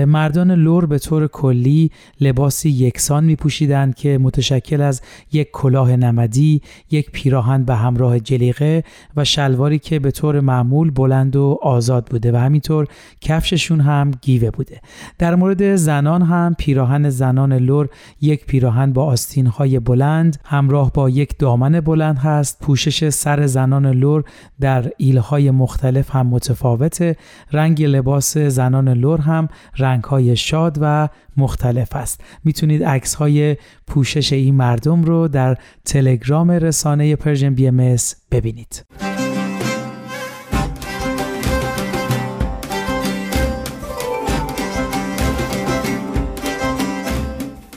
مردان 0.06 0.52
لر 0.52 0.86
به 0.86 1.00
طور 1.00 1.28
کلی 1.28 1.92
لباسی 2.22 2.70
یکسان 2.70 3.24
می 3.24 3.36
پوشیدن 3.36 3.92
که 3.92 4.18
متشکل 4.18 4.82
از 4.82 5.02
یک 5.32 5.52
کلاه 5.52 5.96
نمدی، 5.96 6.62
یک 6.92 7.12
پیراهن 7.12 7.64
به 7.64 7.76
همراه 7.76 8.20
جلیقه 8.20 8.84
و 9.16 9.26
شلواری 9.26 9.80
که 9.80 10.00
به 10.00 10.12
طور 10.12 10.40
معمول 10.40 10.92
بلند 10.92 11.36
و 11.36 11.60
آزاد 11.62 12.06
بوده 12.06 12.32
و 12.32 12.36
همینطور 12.36 12.88
کفششون 13.22 13.82
هم 13.82 14.12
گیوه 14.22 14.50
بوده. 14.50 14.82
در 15.18 15.36
مورد 15.36 15.76
زنان 15.76 16.22
هم 16.22 16.56
پیراهن 16.58 17.10
زنان 17.10 17.54
لر 17.54 17.90
یک 18.22 18.46
پیراهن 18.46 18.94
با 18.94 19.06
آستینهای 19.06 19.80
بلند 19.80 20.40
همراه 20.46 20.92
با 20.94 21.10
یک 21.10 21.39
دامن 21.40 21.80
بلند 21.80 22.18
هست. 22.18 22.58
پوشش 22.62 23.10
سر 23.10 23.46
زنان 23.46 23.92
لر 23.92 24.24
در 24.60 24.92
ایلهای 24.98 25.52
مختلف 25.52 26.16
هم 26.16 26.28
متفاوته. 26.28 27.16
رنگ 27.52 27.84
لباس 27.84 28.38
زنان 28.38 28.90
لر 28.90 29.22
هم 29.22 29.48
رنگهای 29.78 30.36
شاد 30.36 30.78
و 30.82 31.10
مختلف 31.38 31.96
است. 31.96 32.22
می‌تونید 32.44 32.84
عکس 32.84 33.16
های 33.16 33.58
پوشش 33.88 34.34
این 34.34 34.56
مردم 34.56 35.04
رو 35.04 35.28
در 35.28 35.58
تلگرام 35.86 36.52
رسانه 36.52 37.16
Persian 37.16 37.56
BM 37.56 37.96
ببینید. 38.32 38.86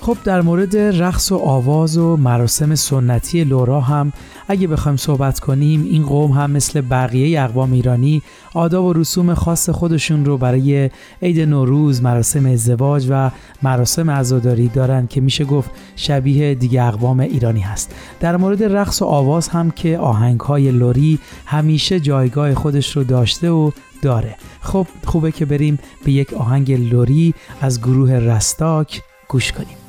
خب 0.02 0.16
در 0.24 0.40
مورد 0.40 0.76
رقص 0.76 1.32
و 1.32 1.36
آواز 1.36 1.98
و 1.98 2.16
مراسم 2.16 2.74
سنتی 2.74 3.44
لورا 3.44 3.80
هم 3.80 4.12
اگه 4.48 4.66
بخوایم 4.66 4.96
صحبت 4.96 5.40
کنیم 5.40 5.84
این 5.84 6.02
قوم 6.02 6.30
هم 6.30 6.50
مثل 6.50 6.80
بقیه 6.80 7.42
اقوام 7.42 7.72
ایرانی 7.72 8.22
آداب 8.54 8.84
و 8.84 8.92
رسوم 8.92 9.34
خاص 9.34 9.70
خودشون 9.70 10.24
رو 10.24 10.38
برای 10.38 10.90
عید 11.22 11.40
نوروز 11.40 12.02
مراسم 12.02 12.46
ازدواج 12.46 13.06
و 13.10 13.30
مراسم 13.62 14.10
عزاداری 14.10 14.68
دارن 14.68 15.06
که 15.06 15.20
میشه 15.20 15.44
گفت 15.44 15.70
شبیه 15.96 16.54
دیگه 16.54 16.82
اقوام 16.82 17.20
ایرانی 17.20 17.60
هست. 17.60 17.94
در 18.20 18.36
مورد 18.36 18.62
رقص 18.62 19.02
و 19.02 19.04
آواز 19.04 19.48
هم 19.48 19.70
که 19.70 19.98
آهنگ 19.98 20.40
های 20.40 20.70
لوری 20.70 21.18
همیشه 21.46 22.00
جایگاه 22.00 22.54
خودش 22.54 22.96
رو 22.96 23.04
داشته 23.04 23.50
و 23.50 23.70
داره. 24.02 24.36
خب 24.60 24.86
خوبه 25.04 25.32
که 25.32 25.44
بریم 25.44 25.78
به 26.04 26.12
یک 26.12 26.32
آهنگ 26.32 26.72
لوری 26.72 27.34
از 27.60 27.80
گروه 27.80 28.12
رستاک 28.12 29.02
گوش 29.28 29.52
کنیم. 29.52 29.81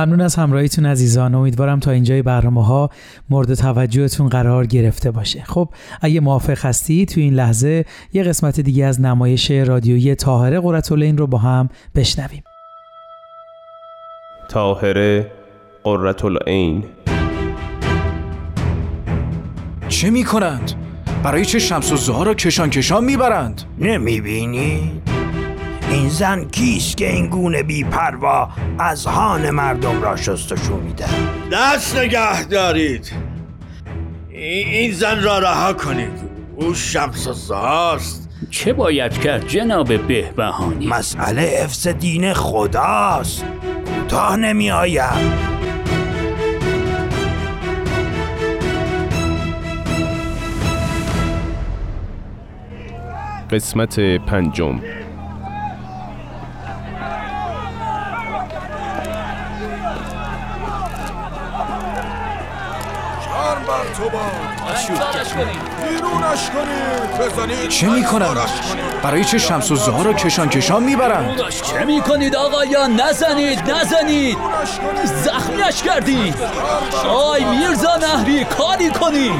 ممنون 0.00 0.20
از 0.20 0.34
همراهیتون 0.34 0.86
عزیزان 0.86 1.34
امیدوارم 1.34 1.80
تا 1.80 1.90
اینجای 1.90 2.22
برنامه 2.22 2.66
ها 2.66 2.90
مورد 3.30 3.54
توجهتون 3.54 4.28
قرار 4.28 4.66
گرفته 4.66 5.10
باشه 5.10 5.42
خب 5.46 5.68
اگه 6.00 6.20
موافق 6.20 6.66
هستی 6.66 7.06
تو 7.06 7.20
این 7.20 7.34
لحظه 7.34 7.84
یه 8.12 8.22
قسمت 8.22 8.60
دیگه 8.60 8.84
از 8.84 9.00
نمایش 9.00 9.50
رادیویی 9.50 10.14
تاهره 10.14 10.60
قرتالعین 10.60 11.18
رو 11.18 11.26
با 11.26 11.38
هم 11.38 11.68
بشنویم 11.94 12.42
تاهره 14.48 15.32
قرتالعین 15.84 16.84
چه 19.88 20.10
می 20.10 20.24
کنند؟ 20.24 20.72
برای 21.22 21.44
چه 21.44 21.58
شمس 21.58 21.92
و 21.92 21.96
زها 21.96 22.22
را 22.22 22.34
کشان 22.34 22.70
کشان 22.70 23.04
می‌برند؟ 23.04 23.62
نمی‌بینی؟ 23.78 25.02
این 25.90 26.08
زن 26.08 26.44
کیست 26.44 26.96
که 26.96 27.12
این 27.12 27.26
گونه 27.26 27.62
بی 27.62 27.84
پروا 27.84 28.48
از 28.78 29.06
هان 29.06 29.50
مردم 29.50 30.02
را 30.02 30.16
شستشو 30.16 30.76
میده؟ 30.76 31.06
دست 31.52 31.96
نگه 31.96 32.44
دارید. 32.44 33.12
این 34.30 34.92
زن 34.92 35.22
را 35.22 35.38
رها 35.38 35.72
کنید. 35.72 36.30
او 36.56 36.74
شمس 36.74 37.26
و 37.26 37.32
زهاست 37.32 38.28
چه 38.50 38.72
باید 38.72 39.12
کرد 39.12 39.48
جناب 39.48 40.06
بهبهانی؟ 40.06 40.86
مسئله 40.86 41.60
افس 41.64 41.88
دین 41.88 42.34
خداست. 42.34 43.44
کوتاه 43.94 44.36
نمی 44.36 44.70
آیم 44.70 45.32
قسمت 53.50 54.00
پنجم. 54.00 54.80
بیرونش 65.88 66.50
کنید 66.50 67.68
چه 67.68 67.88
می 67.88 68.04
کنند؟ 68.04 68.36
برای 69.02 69.24
چه 69.24 69.38
شمس 69.38 69.70
و 69.70 69.76
زها 69.76 70.02
را 70.02 70.12
کشان 70.12 70.48
کشان 70.48 70.82
می‌برند؟ 70.82 71.40
چه 71.48 71.84
می 71.84 72.00
کنید 72.00 72.36
آقایان 72.36 73.00
نزنید؟ 73.00 73.70
نزنید. 73.70 74.38
زخمیش 75.24 75.82
کردید 75.82 76.34
آی 77.08 77.44
میرزا 77.44 77.96
نهری 77.96 78.44
کاری 78.44 78.90
کنید 78.90 79.32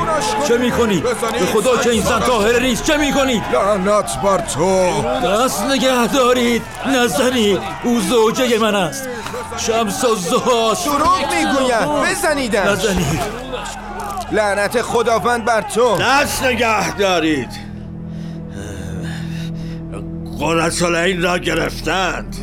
چه 0.49 0.59
می 0.59 0.71
کنید؟ 0.71 1.03
به 1.03 1.47
خدا 1.55 1.77
که 1.77 1.91
این 1.91 2.03
زن 2.03 2.21
طاهره 2.21 2.61
نیست. 2.61 2.85
چه 2.85 2.97
می 2.97 3.13
کنید؟ 3.13 3.43
لعنت 3.53 4.23
بر 4.23 4.39
تو. 4.39 5.03
دست 5.25 5.63
نگه 5.63 6.07
دارید 6.07 6.63
نزنید. 6.87 7.61
او 7.85 8.01
زوجه 8.01 8.59
من 8.59 8.75
است. 8.75 9.09
شمس 9.57 10.05
و 10.05 10.15
زهاست 10.17 10.87
دروغ 10.87 11.35
می‌گوید 11.35 12.11
بزنیدش. 12.11 12.67
نزنید. 12.67 13.21
لعنت 14.33 14.83
خداوند 14.83 15.45
بر 15.45 15.61
تو. 15.61 15.97
دست 16.01 16.45
نگه 16.45 16.97
دارید. 16.97 17.71
قرصالعین 20.39 21.23
را 21.23 21.39
گرفتند. 21.39 22.37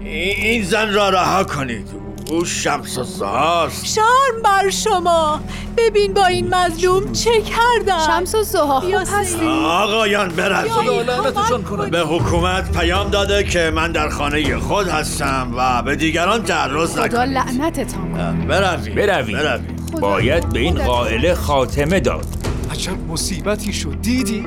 این 0.00 0.64
زن 0.64 0.94
را 0.94 1.08
رها 1.08 1.44
کنید. 1.44 1.88
او 2.30 2.44
شمس 2.44 2.98
و 2.98 3.04
زهاست 3.04 3.86
شرم 3.86 4.42
بر 4.44 4.70
شما. 4.70 5.40
ببین 5.76 6.14
با 6.14 6.26
این 6.26 6.54
مظلوم 6.54 7.12
چه 7.12 7.30
کردن 7.30 8.06
شمس 8.06 8.34
و 8.34 8.42
زها 8.42 8.80
خوب 8.80 8.94
هستی 9.12 9.46
آقایان 9.64 10.28
بروید 10.28 11.90
به 11.90 12.00
حکومت 12.00 12.78
پیام 12.78 13.10
داده 13.10 13.44
که 13.44 13.72
من 13.74 13.92
در 13.92 14.08
خانه 14.08 14.58
خود 14.58 14.88
هستم 14.88 15.52
و 15.56 15.82
به 15.82 15.96
دیگران 15.96 16.42
تعرض 16.42 16.92
خدا 16.92 17.04
نکنید. 17.04 17.38
لعنتتان. 17.38 18.46
بروید 18.48 18.94
بروید 18.94 19.36
بروید 19.36 19.73
باید 20.00 20.48
به 20.48 20.58
این 20.58 20.74
قائله 20.74 21.34
خاتمه 21.34 22.00
داد 22.00 22.26
عجب 22.70 22.96
مصیبتی 23.08 23.72
شد 23.72 24.00
دیدی؟ 24.02 24.46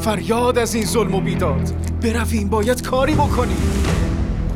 فریاد 0.00 0.58
از 0.58 0.74
این 0.74 0.84
ظلم 0.84 1.14
و 1.14 1.20
بیداد 1.20 1.72
برویم 2.02 2.48
باید 2.48 2.82
کاری 2.82 3.14
بکنیم 3.14 3.56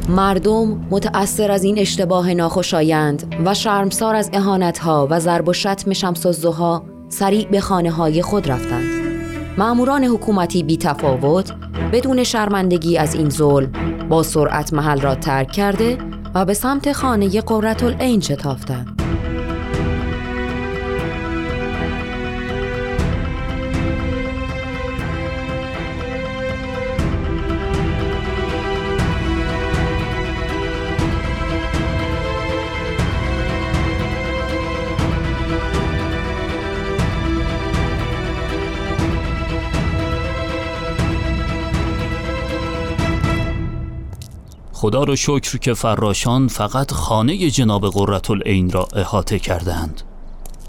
مردم 0.08 0.86
متأثر 0.90 1.50
از 1.50 1.64
این 1.64 1.78
اشتباه 1.78 2.34
ناخوشایند 2.34 3.34
و 3.44 3.54
شرمسار 3.54 4.14
از 4.14 4.30
اهانتها 4.32 5.08
و 5.10 5.20
ضرب 5.20 5.48
و 5.48 5.52
شتم 5.52 5.92
شمس 5.92 6.26
سریع 7.08 7.48
به 7.50 7.60
خانه 7.60 7.90
های 7.90 8.22
خود 8.22 8.50
رفتند. 8.50 9.02
ماموران 9.58 10.04
حکومتی 10.04 10.62
بی 10.62 10.76
تفاوت 10.76 11.52
بدون 11.92 12.24
شرمندگی 12.24 12.98
از 12.98 13.14
این 13.14 13.30
ظلم 13.30 13.72
با 14.08 14.22
سرعت 14.22 14.72
محل 14.72 15.00
را 15.00 15.14
ترک 15.14 15.52
کرده 15.52 15.98
و 16.34 16.44
به 16.44 16.54
سمت 16.54 16.92
خانه 16.92 17.40
قررت 17.40 17.82
العین 17.82 18.20
شتافتند. 18.20 19.01
خدا 44.82 45.04
رو 45.04 45.16
شکر 45.16 45.58
که 45.58 45.74
فراشان 45.74 46.48
فقط 46.48 46.92
خانه 46.92 47.50
جناب 47.50 47.88
قرتالعین 47.88 48.70
را 48.70 48.88
احاطه 48.96 49.38
کردند 49.38 50.02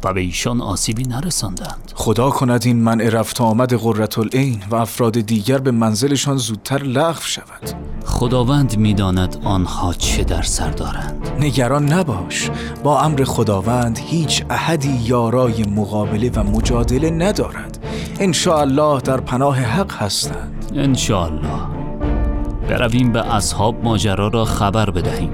و 0.04 0.14
به 0.14 0.22
ایشان 0.22 0.62
آسیبی 0.62 1.04
نرساندند 1.04 1.92
خدا 1.96 2.30
کند 2.30 2.66
این 2.66 2.84
منع 2.84 3.10
رفت 3.10 3.42
آمد 3.42 3.74
قرتالعین 3.74 4.64
و 4.70 4.76
افراد 4.76 5.20
دیگر 5.20 5.58
به 5.58 5.72
منزلشان 5.72 6.38
زودتر 6.38 6.84
لغو 6.84 7.22
شود. 7.22 7.70
خداوند 8.06 8.78
می‌داند 8.78 9.38
آنها 9.44 9.94
چه 9.94 10.24
در 10.24 10.42
سر 10.42 10.70
دارند. 10.70 11.28
نگران 11.40 11.94
نباش 11.94 12.50
با 12.84 13.02
امر 13.02 13.24
خداوند 13.24 14.00
هیچ 14.00 14.44
احدی 14.50 15.00
یارای 15.04 15.64
مقابله 15.64 16.32
و 16.36 16.44
مجادله 16.44 17.10
ندارد. 17.10 17.80
ان 18.20 18.34
الله 18.48 19.02
در 19.02 19.22
پناه 19.22 19.58
حق 19.58 19.92
هستند. 19.92 20.72
ان 20.76 20.96
الله 21.10 21.83
برویم 22.70 23.12
به 23.12 23.36
اصحاب 23.36 23.84
ماجرا 23.84 24.28
را 24.28 24.46
خبر 24.46 24.90
بدهیم 24.90 25.32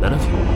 برویم 0.00 0.54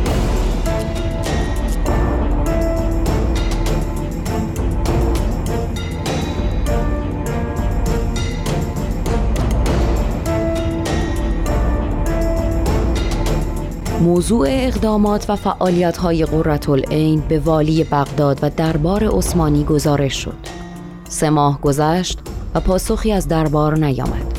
موضوع 14.00 14.46
اقدامات 14.50 15.30
و 15.30 15.36
فعالیت‌های 15.36 16.24
قرةالعین 16.24 17.20
به 17.28 17.38
والی 17.38 17.84
بغداد 17.84 18.38
و 18.42 18.50
دربار 18.50 19.08
عثمانی 19.16 19.64
گزارش 19.64 20.14
شد. 20.14 20.36
سه 21.08 21.30
ماه 21.30 21.60
گذشت 21.60 22.18
و 22.54 22.60
پاسخی 22.60 23.12
از 23.12 23.28
دربار 23.28 23.78
نیامد. 23.78 24.37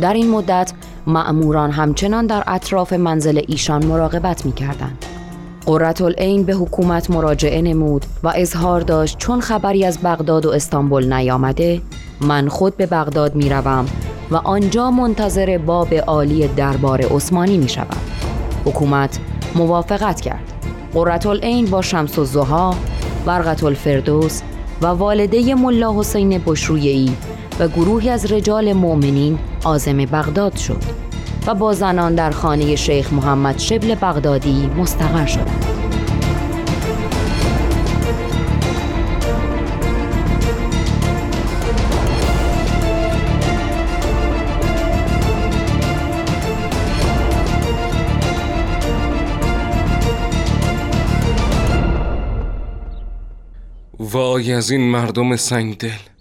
در 0.00 0.12
این 0.12 0.30
مدت 0.30 0.72
مأموران 1.06 1.70
همچنان 1.70 2.26
در 2.26 2.44
اطراف 2.46 2.92
منزل 2.92 3.40
ایشان 3.48 3.86
مراقبت 3.86 4.46
می 4.46 4.52
کردند. 4.52 5.04
قرةالعین 5.66 6.42
به 6.42 6.52
حکومت 6.52 7.10
مراجعه 7.10 7.62
نمود 7.62 8.06
و 8.22 8.32
اظهار 8.34 8.80
داشت 8.80 9.18
چون 9.18 9.40
خبری 9.40 9.84
از 9.84 9.98
بغداد 9.98 10.46
و 10.46 10.50
استانبول 10.50 11.12
نیامده 11.12 11.80
من 12.20 12.48
خود 12.48 12.76
به 12.76 12.86
بغداد 12.86 13.34
می 13.34 13.48
روم 13.48 13.86
و 14.30 14.36
آنجا 14.36 14.90
منتظر 14.90 15.58
باب 15.58 15.94
عالی 15.94 16.48
دربار 16.48 17.00
عثمانی 17.00 17.58
می 17.58 17.68
شوم. 17.68 17.96
حکومت 18.64 19.18
موافقت 19.54 20.20
کرد. 20.20 20.52
قرةالعین 20.94 21.66
با 21.66 21.82
شمس 21.82 22.18
و 22.18 22.24
زها، 22.24 22.74
برقت 23.26 23.64
الفردوس 23.64 24.42
و 24.82 24.86
والده 24.86 25.54
ملا 25.54 26.00
حسین 26.00 26.42
بشرویی 26.46 27.16
و 27.58 27.68
گروهی 27.68 28.10
از 28.10 28.32
رجال 28.32 28.72
مؤمنین 28.72 29.38
آزم 29.64 29.96
بغداد 29.96 30.56
شد 30.56 30.82
و 31.46 31.54
با 31.54 31.72
زنان 31.72 32.14
در 32.14 32.30
خانه 32.30 32.76
شیخ 32.76 33.12
محمد 33.12 33.58
شبل 33.58 33.94
بغدادی 33.94 34.66
مستقر 34.66 35.26
شدند. 35.26 35.64
وای 53.98 54.52
از 54.52 54.70
این 54.70 54.90
مردم 54.90 55.36
سنگدل 55.36 56.13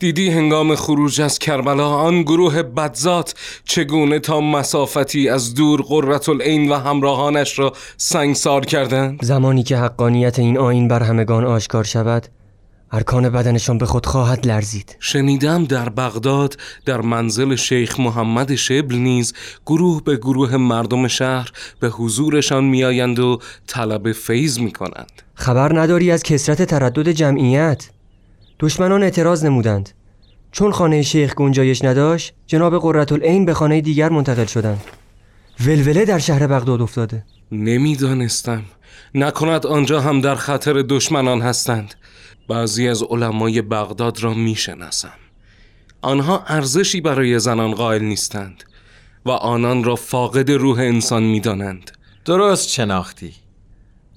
دیدی 0.00 0.30
هنگام 0.30 0.74
خروج 0.74 1.20
از 1.20 1.38
کربلا 1.38 1.88
آن 1.88 2.22
گروه 2.22 2.62
بدزات 2.62 3.34
چگونه 3.64 4.18
تا 4.18 4.40
مسافتی 4.40 5.28
از 5.28 5.54
دور 5.54 5.82
قررت 5.82 6.28
العین 6.28 6.72
و 6.72 6.74
همراهانش 6.74 7.58
را 7.58 7.72
سنگسار 7.96 8.66
کردند؟ 8.66 9.24
زمانی 9.24 9.62
که 9.62 9.76
حقانیت 9.76 10.38
این 10.38 10.58
آین 10.58 10.88
بر 10.88 11.02
همگان 11.02 11.44
آشکار 11.44 11.84
شود 11.84 12.26
ارکان 12.92 13.28
بدنشان 13.28 13.78
به 13.78 13.86
خود 13.86 14.06
خواهد 14.06 14.46
لرزید. 14.46 14.96
شنیدم 15.00 15.64
در 15.64 15.88
بغداد 15.88 16.56
در 16.84 17.00
منزل 17.00 17.56
شیخ 17.56 18.00
محمد 18.00 18.54
شبل 18.54 18.94
نیز 18.94 19.34
گروه 19.66 20.04
به 20.04 20.16
گروه 20.16 20.56
مردم 20.56 21.08
شهر 21.08 21.52
به 21.80 21.88
حضورشان 21.88 22.64
میآیند 22.64 23.18
و 23.18 23.38
طلب 23.66 24.12
فیض 24.12 24.58
می 24.58 24.72
کنند 24.72 25.22
خبر 25.34 25.80
نداری 25.80 26.10
از 26.10 26.22
کسرت 26.22 26.62
تردد 26.62 27.08
جمعیت؟ 27.08 27.90
دشمنان 28.60 29.02
اعتراض 29.02 29.44
نمودند. 29.44 29.90
چون 30.52 30.72
خانه 30.72 31.02
شیخ 31.02 31.34
گنجایش 31.34 31.84
نداشت 31.84 32.32
جناب 32.46 32.78
قرةالعین 32.78 33.44
به 33.44 33.54
خانه 33.54 33.80
دیگر 33.80 34.08
منتقل 34.08 34.44
شدند. 34.44 34.80
ولوله 35.66 36.04
در 36.04 36.18
شهر 36.18 36.46
بغداد 36.46 36.80
افتاده. 36.82 37.24
نمی‌دانستم. 37.52 38.62
نکند 39.14 39.66
آنجا 39.66 40.00
هم 40.00 40.20
در 40.20 40.34
خطر 40.34 40.72
دشمنان 40.72 41.40
هستند. 41.40 41.94
بعضی 42.48 42.88
از 42.88 43.02
علمای 43.02 43.62
بغداد 43.62 44.22
را 44.22 44.34
می‌شناسم. 44.34 45.12
آنها 46.02 46.44
ارزشی 46.46 47.00
برای 47.00 47.38
زنان 47.38 47.74
قائل 47.74 48.02
نیستند 48.02 48.64
و 49.26 49.30
آنان 49.30 49.84
را 49.84 49.96
فاقد 49.96 50.50
روح 50.50 50.78
انسان 50.78 51.22
می‌دانند. 51.22 51.90
درست 52.24 52.68
شناختی. 52.68 53.32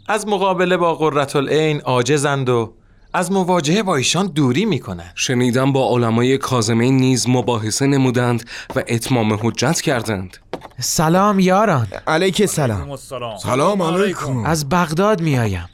از 0.08 0.28
مقابله 0.28 0.78
با 0.78 0.96
قرةالعین 0.96 1.82
عاجزند 1.82 2.50
و 2.50 2.74
از 3.16 3.32
مواجهه 3.32 3.84
با 3.84 3.96
ایشان 3.96 4.28
دوری 4.28 4.66
می‌کنند 4.66 5.12
شنیدم 5.16 5.72
با 5.74 5.96
علمای 5.96 6.38
کازمین 6.38 6.98
نیز 6.98 7.30
مباحثه 7.30 7.88
نمودند 7.88 8.50
و 8.76 8.84
اتمام 8.88 9.40
حجت 9.42 9.82
کردند. 9.82 10.38
سلام 10.80 11.40
یاران. 11.40 11.88
علیک 12.08 12.46
سلام 12.46 12.98
سلام 13.44 13.82
علیکم. 13.82 14.38
از 14.38 14.70
بغداد 14.70 15.22
میایم 15.22 15.70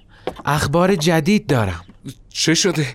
اخبار 0.46 0.96
جدید 0.96 1.48
دارم. 1.48 1.82
چه 2.30 2.54
شده؟ 2.54 2.88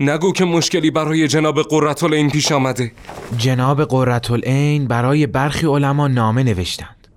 نگو 0.00 0.32
که 0.32 0.44
مشکلی 0.44 0.90
برای 0.90 1.28
جناب 1.28 1.62
قرةالعین 1.62 2.30
پیش 2.30 2.52
آمده. 2.52 2.92
جناب 3.36 3.84
قرةالعین 3.84 4.86
برای 4.86 5.26
برخی 5.26 5.66
علما 5.66 6.08
نامه 6.08 6.42
نوشتند. 6.42 7.08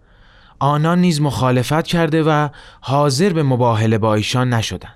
آنان 0.59 1.01
نیز 1.01 1.21
مخالفت 1.21 1.87
کرده 1.87 2.23
و 2.23 2.49
حاضر 2.81 3.33
به 3.33 3.43
مباهله 3.43 3.97
با 3.97 4.15
ایشان 4.15 4.53
نشدند. 4.53 4.94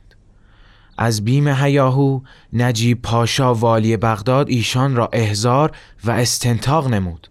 از 1.02 1.26
بیم 1.26 1.48
هیاهو 1.48 2.20
نجیب 2.54 3.02
پاشا 3.02 3.54
والی 3.54 3.98
بغداد 3.98 4.50
ایشان 4.50 4.96
را 4.96 5.10
احضار 5.14 5.72
و 6.04 6.12
استنتاق 6.12 6.88
نمود. 6.88 7.30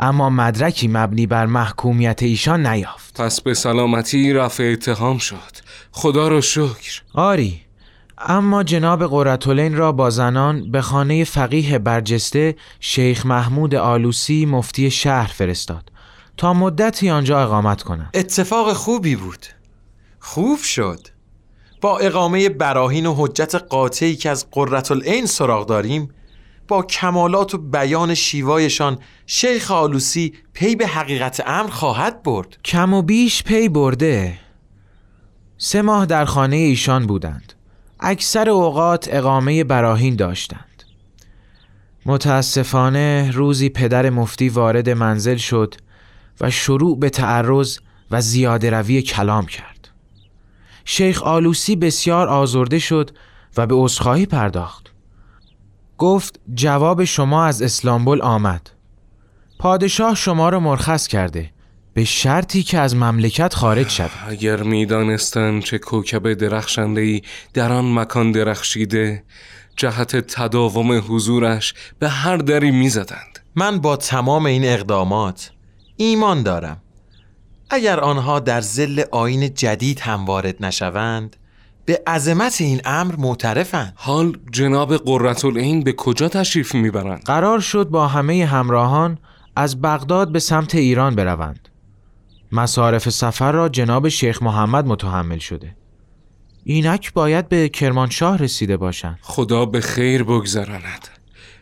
اما 0.00 0.30
مدرکی 0.30 0.88
مبنی 0.88 1.26
بر 1.26 1.46
محکومیت 1.46 2.22
ایشان 2.22 2.66
نیافت. 2.66 3.20
پس 3.20 3.40
به 3.40 3.54
سلامتی 3.54 4.32
رفع 4.32 4.70
اتهام 4.72 5.18
شد. 5.18 5.52
خدا 5.90 6.28
را 6.28 6.40
شکر. 6.40 7.02
آری 7.14 7.60
اما 8.18 8.62
جناب 8.62 9.06
قرةالعین 9.06 9.76
را 9.76 9.92
با 9.92 10.10
زنان 10.10 10.70
به 10.70 10.80
خانه 10.80 11.24
فقیه 11.24 11.78
برجسته 11.78 12.56
شیخ 12.80 13.26
محمود 13.26 13.74
آلوسی 13.74 14.46
مفتی 14.46 14.90
شهر 14.90 15.32
فرستاد. 15.34 15.92
تا 16.36 16.54
مدتی 16.54 17.10
آنجا 17.10 17.42
اقامت 17.42 17.82
کنند 17.82 18.10
اتفاق 18.14 18.72
خوبی 18.72 19.16
بود. 19.16 19.46
خوب 20.18 20.58
شد. 20.58 21.19
با 21.80 21.98
اقامه 21.98 22.48
براهین 22.48 23.06
و 23.06 23.14
حجت 23.14 23.54
قاطعی 23.54 24.16
که 24.16 24.30
از 24.30 24.50
قرةالعین 24.50 25.26
سراغ 25.26 25.66
داریم 25.66 26.08
با 26.68 26.82
کمالات 26.82 27.54
و 27.54 27.58
بیان 27.58 28.14
شیوایشان 28.14 28.98
شیخ 29.26 29.70
آلوسی 29.70 30.32
پی 30.52 30.76
به 30.76 30.86
حقیقت 30.86 31.42
امر 31.46 31.70
خواهد 31.70 32.22
برد. 32.22 32.56
کم 32.64 32.94
و 32.94 33.02
بیش 33.02 33.42
پی 33.42 33.68
برده. 33.68 34.38
سه 35.58 35.82
ماه 35.82 36.06
در 36.06 36.24
خانه 36.24 36.56
ایشان 36.56 37.06
بودند. 37.06 37.52
اکثر 38.00 38.50
اوقات 38.50 39.08
اقامه 39.10 39.64
براهین 39.64 40.16
داشتند. 40.16 40.82
متاسفانه 42.06 43.30
روزی 43.34 43.68
پدر 43.68 44.10
مفتی 44.10 44.48
وارد 44.48 44.90
منزل 44.90 45.36
شد 45.36 45.74
و 46.40 46.50
شروع 46.50 46.98
به 46.98 47.10
تعرض 47.10 47.78
و 48.10 48.20
زیاده 48.20 48.70
روی 48.70 49.02
کلام 49.02 49.46
کرد. 49.46 49.69
شیخ 50.84 51.22
آلوسی 51.22 51.76
بسیار 51.76 52.28
آزرده 52.28 52.78
شد 52.78 53.10
و 53.56 53.66
به 53.66 53.74
عذرخواهی 53.74 54.26
پرداخت. 54.26 54.92
گفت 55.98 56.40
جواب 56.54 57.04
شما 57.04 57.44
از 57.44 57.62
اسلامبول 57.62 58.22
آمد. 58.22 58.70
پادشاه 59.58 60.14
شما 60.14 60.48
را 60.48 60.60
مرخص 60.60 61.06
کرده 61.06 61.50
به 61.94 62.04
شرطی 62.04 62.62
که 62.62 62.78
از 62.78 62.96
مملکت 62.96 63.54
خارج 63.54 63.88
شد 63.88 64.10
اگر 64.28 64.62
می‌دانستم 64.62 65.60
چه 65.60 65.78
کوکب 65.78 66.32
درخشنده 66.32 67.00
ای 67.00 67.22
در 67.54 67.72
آن 67.72 67.94
مکان 67.94 68.32
درخشیده 68.32 69.24
جهت 69.76 70.16
تداوم 70.16 71.04
حضورش 71.08 71.74
به 71.98 72.08
هر 72.08 72.36
دری 72.36 72.70
می‌زدند. 72.70 73.38
من 73.54 73.78
با 73.78 73.96
تمام 73.96 74.46
این 74.46 74.64
اقدامات 74.64 75.50
ایمان 75.96 76.42
دارم. 76.42 76.82
اگر 77.70 78.00
آنها 78.00 78.40
در 78.40 78.60
زل 78.60 79.02
آین 79.12 79.54
جدید 79.54 80.00
هم 80.00 80.24
وارد 80.24 80.64
نشوند 80.64 81.36
به 81.84 82.02
عظمت 82.06 82.60
این 82.60 82.80
امر 82.84 83.16
معترفند. 83.16 83.92
حال 83.96 84.36
جناب 84.52 84.96
قرةالعین 84.96 85.84
به 85.84 85.92
کجا 85.92 86.28
تشریف 86.28 86.74
می‌برند؟ 86.74 87.24
قرار 87.24 87.60
شد 87.60 87.88
با 87.88 88.06
همه 88.08 88.44
همراهان 88.46 89.18
از 89.56 89.82
بغداد 89.82 90.32
به 90.32 90.38
سمت 90.38 90.74
ایران 90.74 91.14
بروند. 91.14 91.68
مصارف 92.52 93.08
سفر 93.08 93.52
را 93.52 93.68
جناب 93.68 94.08
شیخ 94.08 94.42
محمد 94.42 94.86
متحمل 94.86 95.38
شده. 95.38 95.76
اینک 96.64 97.12
باید 97.12 97.48
به 97.48 97.68
کرمانشاه 97.68 98.38
رسیده 98.38 98.76
باشند. 98.76 99.18
خدا 99.22 99.66
به 99.66 99.80
خیر 99.80 100.22
بگذراند. 100.22 101.08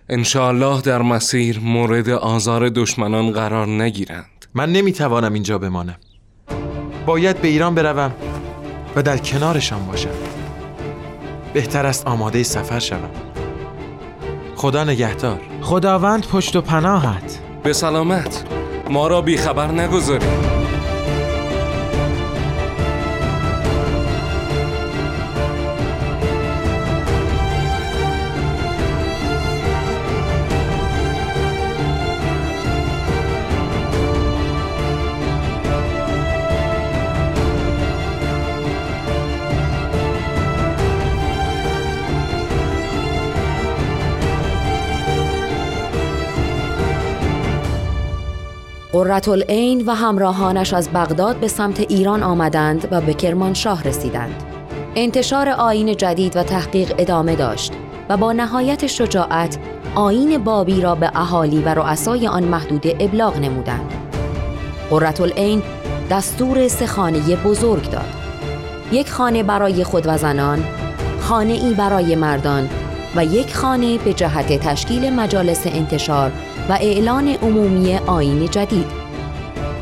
انشاالله 0.09 0.81
در 0.81 1.03
مسیر 1.03 1.61
مورد 1.61 2.09
آزار 2.09 2.69
دشمنان 2.69 3.31
قرار 3.31 3.67
نگیرند. 3.67 4.38
من 4.55 4.73
نمی‌توانم 4.73 5.33
اینجا 5.33 5.59
بمانم. 5.59 5.97
باید 7.07 7.41
به 7.41 7.49
ایران 7.49 7.75
بروم 7.75 8.13
و 8.97 9.03
در 9.03 9.19
کنارشان 9.19 9.87
باشم. 9.87 10.09
بهتر 11.53 11.87
است 11.87 12.07
آماده 12.07 12.43
سفر 12.43 12.79
شوم. 12.79 13.11
خدا 14.57 14.85
نگهدار. 14.85 15.41
خداوند 15.63 16.27
پشت 16.27 16.57
و 16.57 16.61
پناهت. 16.61 17.39
به 17.63 17.73
سلامت. 17.73 18.45
ما 18.91 19.09
را 19.09 19.21
بیخبر 19.21 19.67
نگذارید. 19.67 20.58
قررتالعین 49.09 49.85
و 49.87 49.95
همراهانش 49.95 50.75
از 50.75 50.89
بغداد 50.95 51.37
به 51.37 51.49
سمت 51.49 51.81
ایران 51.81 52.23
آمدند 52.23 52.89
و 52.91 53.01
به 53.01 53.15
کرمانشاه 53.15 53.83
رسیدند. 53.83 54.43
انتشار 54.97 55.49
آین 55.49 55.97
جدید 55.97 56.37
و 56.37 56.43
تحقیق 56.43 56.95
ادامه 56.99 57.37
داشت 57.37 57.73
و 58.09 58.17
با 58.17 58.33
نهایت 58.33 58.87
شجاعت 58.87 59.59
آین 59.95 60.39
بابی 60.39 60.81
را 60.81 60.95
به 60.95 61.11
اهالی 61.15 61.63
و 61.63 61.75
رؤسای 61.75 62.27
آن 62.27 62.45
محدوده 62.45 62.97
ابلاغ 63.01 63.37
نمودند. 63.37 63.93
قررتالعین 64.91 65.63
دستور 66.11 66.69
سه 66.69 66.87
خانه 66.87 67.37
بزرگ 67.37 67.91
داد. 67.91 68.15
یک 68.93 69.11
خانه 69.11 69.43
برای 69.43 69.85
خود 69.85 70.07
و 70.07 70.19
زنان، 70.19 70.65
خانه 71.21 71.53
ای 71.53 71.75
برای 71.75 72.15
مردان 72.15 72.69
و 73.17 73.25
یک 73.25 73.57
خانه 73.57 73.99
به 73.99 74.13
جهت 74.13 74.61
تشکیل 74.61 75.11
مجالس 75.15 75.67
انتشار 75.67 76.33
و 76.69 76.73
اعلان 76.73 77.29
عمومی 77.29 77.97
آین 77.97 78.47
جدید. 78.47 78.87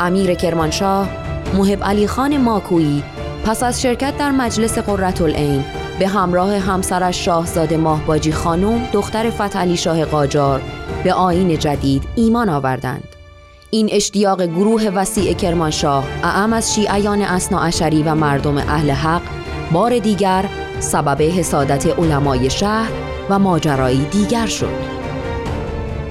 امیر 0.01 0.35
کرمانشاه 0.35 1.09
محب 1.55 1.85
علی 1.85 2.07
خان 2.07 2.37
ماکویی 2.37 3.03
پس 3.44 3.62
از 3.62 3.83
شرکت 3.83 4.16
در 4.16 4.31
مجلس 4.31 4.79
قررتالعین 4.79 5.64
به 5.99 6.09
همراه 6.09 6.59
همسرش 6.59 7.25
شاهزاده 7.25 7.77
ماهباجی 7.77 8.33
خانم 8.33 8.88
دختر 8.92 9.31
فتحعلی 9.31 9.77
شاه 9.77 10.05
قاجار 10.05 10.62
به 11.05 11.12
آین 11.12 11.59
جدید 11.59 12.03
ایمان 12.14 12.49
آوردند. 12.49 13.09
این 13.70 13.88
اشتیاق 13.92 14.42
گروه 14.42 14.88
وسیع 14.88 15.33
کرمانشاه 15.33 16.05
اعم 16.22 16.53
از 16.53 16.75
شیعیان 16.75 17.22
اصناعشری 17.22 18.03
و 18.03 18.14
مردم 18.14 18.57
اهل 18.57 18.90
حق 18.90 19.22
بار 19.72 19.99
دیگر 19.99 20.44
سبب 20.81 21.22
حسادت 21.22 21.99
علمای 21.99 22.51
شهر 22.51 22.90
و 23.31 23.38
ماجرایی 23.38 24.05
دیگر 24.05 24.46
شد. 24.46 24.96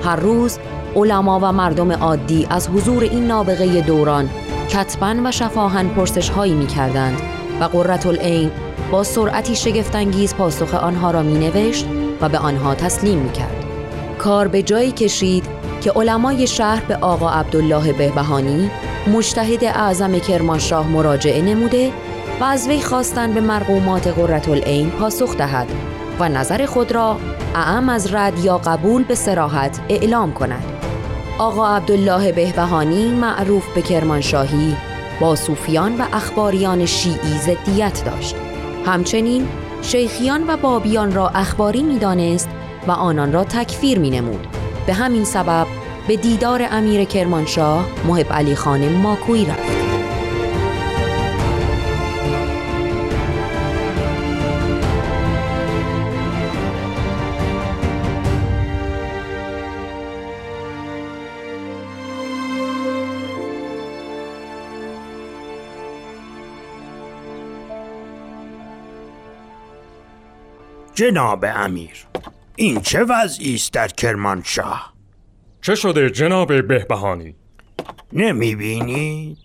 هر 0.05 0.15
روز 0.15 0.59
علما 0.95 1.39
و 1.39 1.51
مردم 1.51 1.91
عادی 1.91 2.47
از 2.49 2.69
حضور 2.69 3.03
این 3.03 3.27
نابغه 3.27 3.81
دوران 3.81 4.29
کتبا 4.69 5.15
و 5.25 5.31
شفاهن 5.31 5.87
پرسش 5.87 6.29
هایی 6.29 6.53
می 6.53 6.67
کردند 6.67 7.21
و 7.59 7.63
قررت 7.63 8.05
العین 8.05 8.51
با 8.91 9.03
سرعتی 9.03 9.55
شگفتانگیز 9.55 10.35
پاسخ 10.35 10.73
آنها 10.73 11.11
را 11.11 11.23
می 11.23 11.39
نوشت 11.39 11.85
و 12.21 12.29
به 12.29 12.37
آنها 12.37 12.75
تسلیم 12.75 13.17
می 13.17 13.31
کرد. 13.31 13.65
کار 14.17 14.47
به 14.47 14.63
جایی 14.63 14.91
کشید 14.91 15.45
که 15.81 15.91
علمای 15.91 16.47
شهر 16.47 16.85
به 16.85 16.95
آقا 16.95 17.29
عبدالله 17.29 17.93
بهبهانی 17.93 18.71
مجتهد 19.13 19.63
اعظم 19.63 20.19
کرمانشاه 20.19 20.87
مراجعه 20.87 21.41
نموده 21.41 21.91
و 22.41 22.43
از 22.43 22.67
وی 22.67 22.81
خواستند 22.81 23.33
به 23.33 23.41
مرقومات 23.41 24.07
قررت 24.07 24.49
العین 24.49 24.89
پاسخ 24.89 25.37
دهد 25.37 25.94
و 26.19 26.29
نظر 26.29 26.65
خود 26.65 26.91
را 26.91 27.17
اعم 27.55 27.89
از 27.89 28.13
رد 28.13 28.39
یا 28.39 28.57
قبول 28.57 29.03
به 29.03 29.15
سراحت 29.15 29.79
اعلام 29.89 30.33
کند. 30.33 30.63
آقا 31.37 31.75
عبدالله 31.75 32.31
بهبهانی 32.31 33.05
معروف 33.15 33.67
به 33.75 33.81
کرمانشاهی 33.81 34.75
با 35.19 35.35
صوفیان 35.35 35.97
و 35.97 36.05
اخباریان 36.13 36.85
شیعی 36.85 37.37
زدیت 37.39 38.03
داشت. 38.05 38.35
همچنین 38.85 39.47
شیخیان 39.81 40.43
و 40.47 40.57
بابیان 40.57 41.13
را 41.13 41.29
اخباری 41.29 41.83
می‌دانست 41.83 42.49
و 42.87 42.91
آنان 42.91 43.33
را 43.33 43.43
تکفیر 43.43 43.99
می 43.99 44.09
نمود. 44.09 44.47
به 44.87 44.93
همین 44.93 45.23
سبب 45.23 45.67
به 46.07 46.15
دیدار 46.15 46.67
امیر 46.71 47.03
کرمانشاه 47.03 47.85
محب 48.07 48.33
علی 48.33 48.55
خان 48.55 48.89
ماکوی 48.89 49.45
رفت. 49.45 49.94
جناب 70.95 71.45
امیر 71.47 72.07
این 72.55 72.81
چه 72.81 73.03
وضعی 73.03 73.55
است 73.55 73.73
در 73.73 73.87
کرمانشاه؟ 73.87 74.93
چه 75.61 75.75
شده 75.75 76.09
جناب 76.09 76.67
بهبهانی؟ 76.67 77.35
نمی 78.13 78.55
بینید 78.55 79.37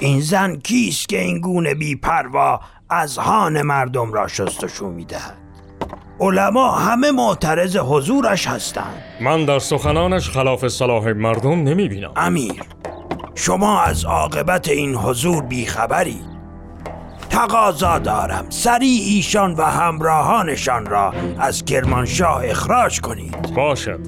این 0.00 0.20
زن 0.20 0.56
کیست 0.56 1.08
که 1.08 1.20
این 1.20 1.40
گونه 1.40 1.74
بی 1.74 1.96
پروا 1.96 2.60
از 2.90 3.18
هان 3.18 3.62
مردم 3.62 4.12
را 4.12 4.28
شستشو 4.28 4.90
می‌دهد؟ 4.90 5.38
علما 6.20 6.72
همه 6.72 7.10
معترض 7.10 7.76
حضورش 7.76 8.46
هستند. 8.46 9.02
من 9.20 9.44
در 9.44 9.58
سخنانش 9.58 10.30
خلاف 10.30 10.68
صلاح 10.68 11.12
مردم 11.12 11.62
نمی 11.62 11.88
بینم 11.88 12.12
امیر 12.16 12.62
شما 13.34 13.82
از 13.82 14.04
عاقبت 14.04 14.68
این 14.68 14.94
حضور 14.94 15.42
بیخبرید. 15.42 16.31
تقاضا 17.32 17.98
دارم. 17.98 18.46
سریع 18.48 19.02
ایشان 19.06 19.54
و 19.54 19.62
همراهانشان 19.62 20.86
را 20.86 21.14
از 21.38 21.64
کرمانشاه 21.64 22.42
اخراج 22.44 23.00
کنید. 23.00 23.54
باشد. 23.56 24.00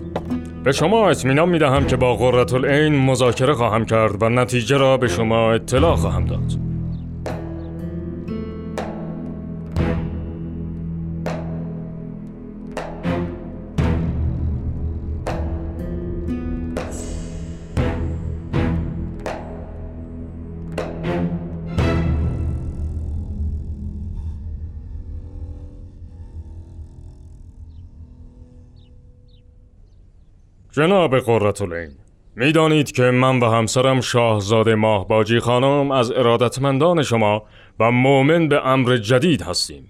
به 0.65 0.73
شما 0.73 1.11
اطمینان 1.11 1.49
می 1.49 1.59
دهم 1.59 1.87
که 1.87 1.97
با 1.97 2.17
قررت 2.17 2.55
العین 2.55 2.95
مذاکره 2.95 3.55
خواهم 3.55 3.85
کرد 3.85 4.23
و 4.23 4.29
نتیجه 4.29 4.77
را 4.77 4.97
به 4.97 5.09
شما 5.09 5.53
اطلاع 5.53 5.97
خواهم 5.97 6.25
داد. 6.25 6.64
جناب 30.77 31.19
قررتالعین 31.19 31.91
می‌دانید 32.37 32.93
که 32.93 33.03
من 33.03 33.41
و 33.41 33.51
همسرم 33.51 34.01
شاهزاده 34.01 34.75
ماهباجی 34.75 35.41
خانم 35.41 35.91
از 35.91 36.11
ارادتمندان 36.11 37.03
شما 37.03 37.43
و 37.81 37.91
مؤمن 37.91 38.49
به 38.49 38.67
امر 38.67 38.97
جدید 38.97 39.43
هستیم. 39.43 39.89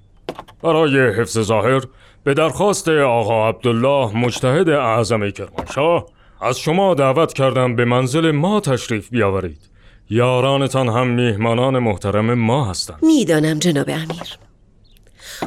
برای 0.62 1.10
حفظ 1.10 1.38
ظاهر 1.38 1.82
به 2.24 2.34
درخواست 2.34 2.88
آقا 2.88 3.48
عبدالله 3.48 4.16
مجتهد 4.16 4.68
اعظم 4.68 5.30
کرمانشاه 5.30 6.06
از 6.40 6.58
شما 6.58 6.94
دعوت 6.94 7.32
کردم 7.32 7.76
به 7.76 7.84
منزل 7.84 8.30
ما 8.30 8.60
تشریف 8.60 9.10
بیاورید. 9.10 9.70
یارانتان 10.10 10.88
هم 10.88 11.06
میهمانان 11.06 11.78
محترم 11.78 12.34
ما 12.34 12.64
هستند. 12.64 12.98
می‌دانم 13.02 13.58
جناب 13.58 13.88
امیر. 13.88 14.38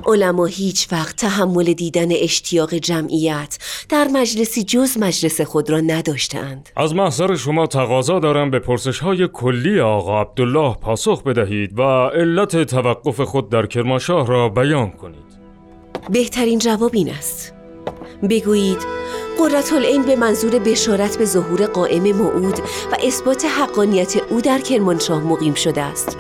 علما 0.05 0.45
هیچ 0.45 0.87
وقت 0.91 1.15
تحمل 1.15 1.73
دیدن 1.73 2.11
اشتیاق 2.11 2.73
جمعیت 2.73 3.57
در 3.89 4.07
مجلسی 4.07 4.63
جز 4.63 4.97
مجلس 4.97 5.41
خود 5.41 5.69
را 5.69 5.79
نداشتند 5.79 6.69
از 6.75 6.95
محضر 6.95 7.35
شما 7.35 7.67
تقاضا 7.67 8.19
دارم 8.19 8.51
به 8.51 8.59
پرسش 8.59 8.99
های 8.99 9.27
کلی 9.33 9.79
آقا 9.79 10.21
عبدالله 10.21 10.75
پاسخ 10.75 11.23
بدهید 11.23 11.79
و 11.79 11.81
علت 12.07 12.63
توقف 12.63 13.21
خود 13.21 13.49
در 13.49 13.65
کرمانشاه 13.65 14.27
را 14.27 14.49
بیان 14.49 14.91
کنید. 14.91 15.27
بهترین 16.09 16.59
جواب 16.59 16.91
این 16.93 17.09
است. 17.09 17.53
بگویید 18.29 18.77
قررت 19.37 19.73
العین 19.73 20.01
به 20.01 20.15
منظور 20.15 20.59
بشارت 20.59 21.17
به 21.17 21.25
ظهور 21.25 21.65
قائم 21.65 22.03
موعود 22.03 22.59
و 22.91 22.97
اثبات 23.03 23.45
حقانیت 23.45 24.17
او 24.29 24.41
در 24.41 24.59
کرمانشاه 24.59 25.23
مقیم 25.23 25.53
شده 25.53 25.81
است. 25.81 26.17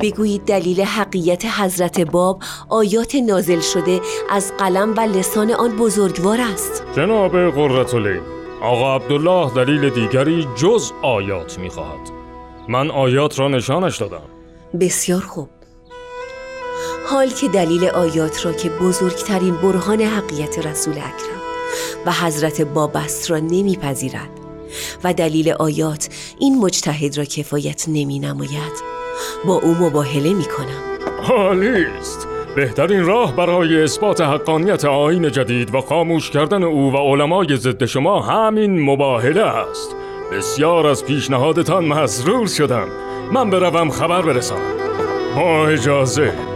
بگویید 0.00 0.44
دلیل 0.44 0.80
حقیت 0.80 1.44
حضرت 1.44 2.00
باب 2.00 2.42
آیات 2.68 3.14
نازل 3.14 3.60
شده 3.60 4.00
از 4.30 4.52
قلم 4.58 4.94
و 4.96 5.00
لسان 5.00 5.50
آن 5.50 5.76
بزرگوار 5.76 6.40
است. 6.40 6.84
جناب 6.96 7.50
قررتالعین 7.50 8.22
آقا 8.62 8.96
عبدالله 8.96 9.54
دلیل 9.54 9.90
دیگری 9.90 10.48
جز 10.56 10.92
آیات 11.02 11.58
می‌خواهد. 11.58 12.10
من 12.68 12.90
آیات 12.90 13.38
را 13.38 13.48
نشانش 13.48 13.98
دادم. 13.98 14.22
بسیار 14.80 15.20
خوب. 15.20 15.48
حال 17.06 17.28
که 17.28 17.48
دلیل 17.48 17.84
آیات 17.84 18.46
را 18.46 18.52
که 18.52 18.68
بزرگترین 18.68 19.54
برهان 19.56 20.00
حقیقت 20.00 20.66
رسول 20.66 20.94
اکرم 20.94 21.42
و 22.06 22.12
حضرت 22.12 22.60
باب 22.60 22.96
است 22.96 23.30
را 23.30 23.38
نمیپذیرد 23.38 24.30
و 25.04 25.12
دلیل 25.12 25.52
آیات 25.52 26.08
این 26.38 26.58
مجتهد 26.58 27.18
را 27.18 27.24
کفایت 27.24 27.84
نمی 27.88 28.18
نماید 28.18 29.01
با 29.46 29.54
او 29.54 29.74
مباهله 29.74 30.34
می 30.34 30.44
کنم. 30.44 30.82
حالی 31.22 31.84
است. 31.98 32.28
بهترین 32.56 33.04
راه 33.04 33.36
برای 33.36 33.82
اثبات 33.82 34.20
حقانیت 34.20 34.84
آین 34.84 35.30
جدید 35.30 35.74
و 35.74 35.80
خاموش 35.80 36.30
کردن 36.30 36.62
او 36.62 36.92
و 36.92 36.96
علمای 36.96 37.56
ضد 37.56 37.84
شما 37.84 38.20
همین 38.20 38.90
مباهله 38.90 39.42
است. 39.42 39.96
بسیار 40.32 40.86
از 40.86 41.04
پیشنهادتان 41.04 41.84
مسرور 41.84 42.46
شدم. 42.46 42.88
من 43.32 43.50
بروم 43.50 43.90
خبر 43.90 44.22
برسانم. 44.22 44.62
ما 45.36 45.66
اجازه. 45.66 46.51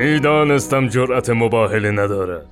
می‌دانستم 0.00 0.88
جرأت 0.88 1.30
مباهله 1.30 1.90
ندارد. 1.90 2.46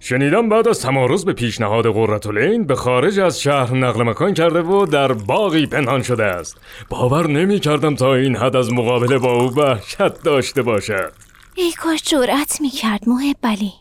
شنیدم 0.00 0.48
بعد 0.48 0.68
از 0.68 0.80
تمارز 0.80 1.24
به 1.24 1.32
پیشنهاد 1.32 1.86
قرتالعین 1.86 2.64
به 2.64 2.74
خارج 2.74 3.20
از 3.20 3.40
شهر 3.40 3.74
نقل 3.74 4.02
مکان 4.02 4.34
کرده 4.34 4.62
و 4.62 4.86
در 4.86 5.12
باقی 5.12 5.66
پنهان 5.66 6.02
شده 6.02 6.24
است. 6.24 6.56
باور 6.88 7.26
نمی 7.26 7.60
کردم 7.60 7.94
تا 7.94 8.14
این 8.14 8.36
حد 8.36 8.56
از 8.56 8.72
مقابله 8.72 9.18
با 9.18 9.32
او 9.32 9.54
وحشت 9.54 10.22
داشته 10.22 10.62
باشد. 10.62 11.12
ای 11.54 11.72
کاش 11.72 12.02
جرأت 12.02 12.60
می 12.60 12.70
کرد 12.70 13.08
محب 13.08 13.36
علی. 13.44 13.72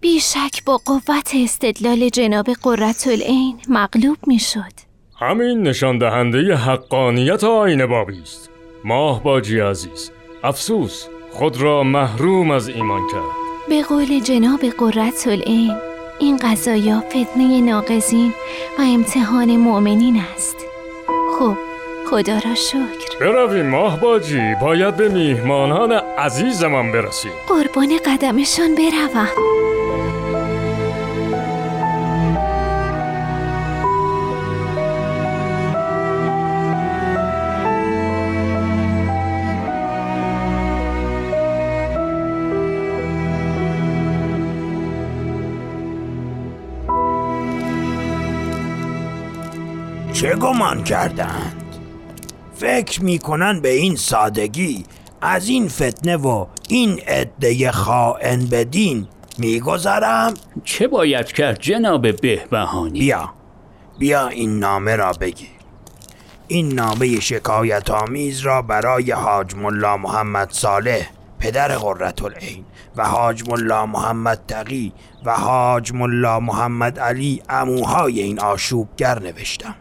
بیشک 0.00 0.64
با 0.66 0.80
قوت 0.84 1.32
استدلال 1.34 2.08
جناب 2.08 2.46
قررت 2.62 3.06
العین 3.06 3.58
مغلوب 3.68 4.18
می 4.26 4.38
شد 4.38 4.72
همین 5.20 5.62
نشان 5.62 5.98
دهنده 5.98 6.56
حقانیت 6.56 7.44
آین 7.44 7.86
بابی 7.86 8.20
است. 8.22 8.50
ماه 8.84 9.22
باجی 9.22 9.60
عزیز. 9.60 10.10
افسوس. 10.44 11.06
خود 11.32 11.60
را 11.60 11.82
محروم 11.82 12.50
از 12.50 12.68
ایمان 12.68 13.00
کرد. 13.12 13.42
به 13.68 13.82
قول 13.82 14.20
جناب 14.20 14.60
قررت 14.60 15.26
العین 15.26 15.76
این 16.18 16.36
قضایا 16.36 17.00
فتنه 17.00 17.60
ناقزین 17.60 18.34
و 18.78 18.82
امتحان 18.82 19.56
مؤمنین 19.56 20.22
است. 20.34 20.56
خب 21.38 21.56
خدا 22.10 22.34
را 22.34 22.54
شکر. 22.54 23.18
برویم 23.20 23.66
ماه 23.66 24.00
باجی 24.00 24.54
باید 24.60 24.96
به 24.96 25.08
میهمانان 25.08 25.92
عزیزمان 26.18 26.92
برسیم. 26.92 27.32
قربان 27.48 27.98
قدمشان 28.06 28.74
بروم. 28.74 29.28
چه 50.22 50.34
گمان 50.34 50.84
کردند؟ 50.84 51.76
فکر 52.54 53.02
می‌کنن 53.02 53.60
به 53.60 53.68
این 53.68 53.96
سادگی 53.96 54.84
از 55.20 55.48
این 55.48 55.68
فتنه 55.68 56.16
و 56.16 56.46
این 56.68 57.00
عده 57.00 57.72
خائن 57.72 58.46
به 58.46 58.64
دین 58.64 59.08
میگذرم؟ 59.38 60.34
چه 60.64 60.88
باید 60.88 61.26
کرد 61.26 61.60
جناب 61.60 62.16
بهبهانی؟ 62.16 62.98
بیا 63.00 63.32
بیا 63.98 64.28
این 64.28 64.58
نامه 64.58 64.96
را 64.96 65.12
بگیر 65.12 65.48
این 66.48 66.74
نامه 66.74 67.20
شکایت 67.20 67.90
آمیز 67.90 68.40
را 68.40 68.62
برای 68.62 69.10
حاج 69.10 69.54
ملا 69.54 69.96
محمد 69.96 70.50
صالح 70.50 71.06
پدر 71.38 71.68
قررت 71.76 72.22
العین 72.22 72.64
و 72.96 73.04
حاج 73.04 73.48
ملا 73.48 73.86
محمد 73.86 74.40
تقی 74.48 74.92
و 75.24 75.34
حاج 75.34 75.92
ملا 75.92 76.40
محمد 76.40 76.98
علی 76.98 77.42
اموهای 77.48 78.20
این 78.20 78.40
آشوبگر 78.40 79.18
نوشتم 79.18 79.74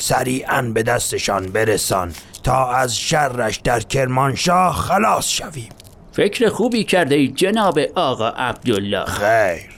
سریعا 0.00 0.62
به 0.74 0.82
دستشان 0.82 1.46
برسان 1.46 2.12
تا 2.42 2.72
از 2.72 2.96
شرش 2.96 3.56
در 3.56 3.80
کرمانشاه 3.80 4.74
خلاص 4.74 5.28
شویم. 5.28 5.68
فکر 6.12 6.48
خوبی 6.48 6.84
کرده 6.84 7.14
ای 7.14 7.28
جناب 7.28 7.78
آقا 7.94 8.28
عبدالله. 8.28 9.04
خیر. 9.04 9.70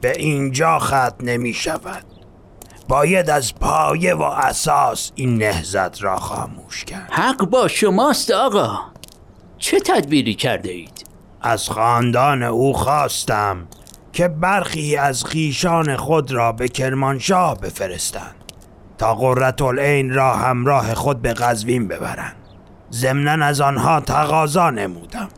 به 0.00 0.12
اینجا 0.16 0.78
ختم 0.78 1.14
نمی 1.20 1.54
شود. 1.54 2.04
باید 2.88 3.30
از 3.30 3.54
پایه 3.54 4.14
و 4.14 4.22
اساس 4.22 5.12
این 5.14 5.38
نهزت 5.38 6.02
را 6.02 6.16
خاموش 6.16 6.84
کرد. 6.84 7.08
حق 7.10 7.44
با 7.44 7.68
شماست 7.68 8.30
آقا. 8.30 8.78
چه 9.58 9.80
تدبیری 9.80 10.34
کرده 10.34 10.70
اید؟ 10.70 11.04
از 11.40 11.68
خاندان 11.68 12.42
او 12.42 12.72
خواستم 12.72 13.68
که 14.12 14.28
برخی 14.28 14.96
از 14.96 15.24
خیشان 15.24 15.96
خود 15.96 16.32
را 16.32 16.52
به 16.52 16.68
کرمانشاه 16.68 17.60
بفرستند. 17.60 18.43
تا 19.04 19.14
قررت 19.14 19.62
العین 19.62 20.14
را 20.14 20.34
همراه 20.34 20.94
خود 20.94 21.22
به 21.22 21.32
قزوین 21.32 21.88
ببرند. 21.88 22.36
ضمنا 22.92 23.46
از 23.46 23.60
آنها 23.60 24.00
تقاضا 24.00 24.70
نمودم. 24.70 25.28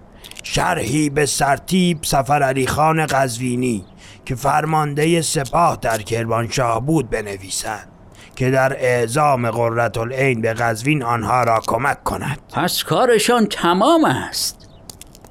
شرحی 0.43 1.11
به 1.11 1.27
سرتیب 1.27 1.99
سفر 2.03 2.43
علی 2.43 2.67
خان 2.67 3.07
قزوینی 3.07 3.85
که 4.25 4.35
فرمانده 4.35 5.23
سپاه 5.23 5.79
در 5.83 6.03
کرمانشاه 6.03 6.87
بود 6.87 7.11
بنویسند 7.11 7.89
که 8.37 8.51
در 8.51 8.73
اعزام 8.73 9.51
قررت 9.51 9.99
العین 9.99 10.41
به 10.41 10.55
قزوین 10.55 11.03
آنها 11.03 11.43
را 11.43 11.61
کمک 11.67 12.05
کند. 12.05 12.39
پس 12.53 12.85
کارشان 12.85 13.47
تمام 13.47 14.05
است. 14.05 14.69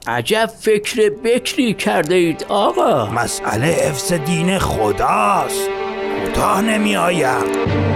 عجب 0.08 0.50
فکر 0.60 1.12
بکری 1.24 1.74
کرده 1.74 2.16
اید 2.16 2.46
آقا. 2.50 3.06
مسئله 3.06 3.68
حفظ 3.68 4.14
دین 4.14 4.60
خداست. 4.60 5.70
کوتاه 6.26 6.62
نمی 6.62 6.96
آیم 6.96 7.95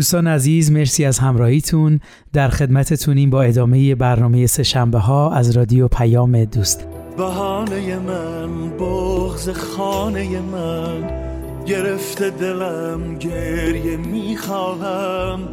دوستان 0.00 0.26
عزیز 0.26 0.72
مرسی 0.72 1.04
از 1.04 1.18
همراهیتون. 1.18 2.00
در 2.32 2.48
خدمتتونیم 2.48 3.30
با 3.30 3.42
ادامه 3.42 3.94
برنامه 3.94 4.46
سهشنبه 4.46 4.98
ها 4.98 5.32
از 5.32 5.50
رادیو 5.50 5.88
پیام 5.88 6.44
دوست. 6.44 6.86
بهانه 7.16 7.98
من 7.98 8.70
بغز 8.70 9.48
خانه 9.48 10.40
من 10.40 11.10
گرفته 11.66 12.30
دلم 12.30 13.18
گریه 13.18 13.96
می‌خواهم 13.96 15.48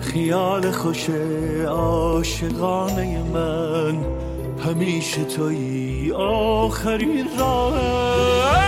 خیال 0.00 0.70
خوش 0.70 1.10
عاشقانه 1.68 3.22
من 3.34 3.96
همیشه 4.66 5.24
تویی 5.24 6.12
آخرین 6.12 7.26
راهم 7.38 8.65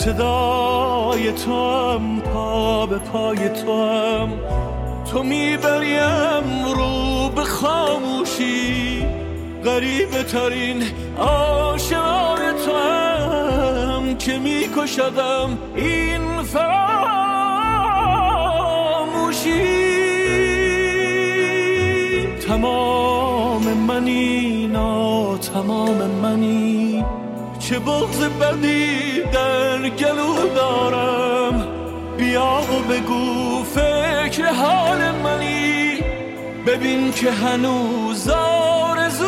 صدای 0.00 1.32
تو 1.32 1.52
هم 1.52 2.20
پا 2.20 2.86
به 2.86 2.98
پای 2.98 3.48
تو 3.48 3.84
هم 3.88 4.28
تو 5.12 5.22
می‌بریم 5.22 6.64
رو 6.76 7.28
به 7.28 7.44
خاموشی. 7.44 9.06
غریبه 9.64 10.22
ترین 10.22 10.82
عاشقان 11.18 12.38
تو 12.66 12.76
هم 12.76 14.16
که 14.16 14.38
میکشدم 14.38 15.58
این 15.74 16.42
فراموشی. 16.42 17.00
تمام 22.48 23.62
منی 23.62 24.66
نا 24.66 25.38
تمام 25.38 25.96
منی. 26.22 27.04
چه 27.70 27.78
بغز 27.78 28.24
بدی 28.24 29.22
در 29.32 29.88
گلو 29.88 30.54
دارم 30.54 31.66
بیا 32.18 32.60
و 32.62 32.92
بگو 32.92 33.62
فکر 33.64 34.52
حال 34.52 35.10
منی 35.10 35.98
ببین 36.66 37.12
که 37.12 37.30
هنوز 37.30 38.28
آرزو 38.28 39.26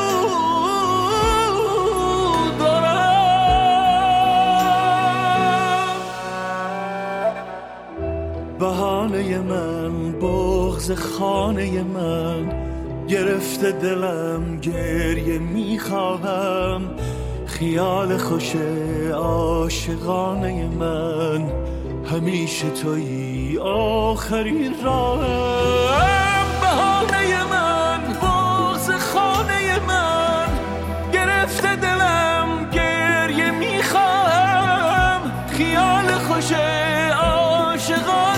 دارم 2.58 3.16
بهانه 8.60 9.38
من 9.38 10.12
بغز 10.12 10.92
خانه 10.92 11.82
من 11.82 12.52
گرفته 13.08 13.72
دلم 13.72 14.56
گریه 14.60 15.38
می‌خواهم 15.38 16.90
خیال 17.62 18.18
خوش 18.18 18.56
عاشقانه 19.14 20.68
من. 20.68 21.52
همیشه 22.12 22.70
تویی 22.70 23.58
آخرین 23.58 24.74
راهم. 24.84 26.46
بهانه 26.60 27.44
من 27.44 28.00
بغز 28.22 28.90
خانه 28.90 29.80
من. 29.86 30.48
گرفته 31.12 31.76
دلم 31.76 32.70
گریه 32.72 33.50
می‌خواهم. 33.50 35.20
خیال 35.48 36.12
خوش 36.18 36.52
عاشقانه 37.12 38.31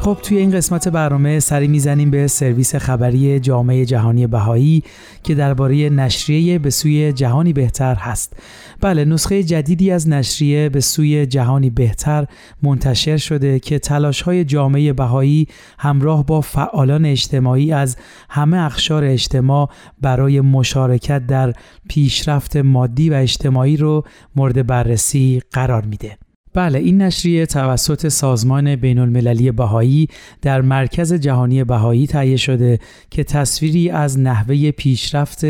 خب 0.00 0.18
توی 0.22 0.38
این 0.38 0.50
قسمت 0.50 0.88
برنامه 0.88 1.40
سری 1.40 1.68
می‌زنیم 1.68 2.10
به 2.10 2.26
سرویس 2.26 2.74
خبری 2.74 3.40
جامعه 3.40 3.84
جهانی 3.84 4.26
بهایی 4.26 4.82
که 5.22 5.34
درباره 5.34 5.88
نشریه 5.88 6.58
به 6.58 6.70
سوی 6.70 7.12
جهانی 7.12 7.52
بهتر 7.52 7.94
هست. 7.94 8.36
بله 8.80 9.04
نسخه 9.04 9.42
جدیدی 9.42 9.90
از 9.90 10.08
نشریه 10.08 10.68
به 10.68 10.80
سوی 10.80 11.26
جهانی 11.26 11.70
بهتر 11.70 12.26
منتشر 12.62 13.16
شده 13.16 13.58
که 13.58 13.78
تلاش 13.78 14.22
های 14.22 14.44
جامعه 14.44 14.92
بهایی 14.92 15.46
همراه 15.78 16.26
با 16.26 16.40
فعالان 16.40 17.04
اجتماعی 17.04 17.72
از 17.72 17.96
همه 18.30 18.56
اخشار 18.56 19.04
اجتماع 19.04 19.70
برای 20.00 20.40
مشارکت 20.40 21.26
در 21.26 21.52
پیشرفت 21.88 22.56
مادی 22.56 23.10
و 23.10 23.14
اجتماعی 23.14 23.76
رو 23.76 24.04
مورد 24.36 24.66
بررسی 24.66 25.42
قرار 25.52 25.84
میده. 25.84 26.27
بله 26.54 26.78
این 26.78 27.02
نشریه 27.02 27.46
توسط 27.46 28.08
سازمان 28.08 28.76
بین 28.76 28.98
المللی 28.98 29.50
بهایی 29.50 30.08
در 30.42 30.60
مرکز 30.60 31.12
جهانی 31.12 31.64
بهایی 31.64 32.06
تهیه 32.06 32.36
شده 32.36 32.78
که 33.10 33.24
تصویری 33.24 33.90
از 33.90 34.18
نحوه 34.20 34.70
پیشرفت 34.70 35.44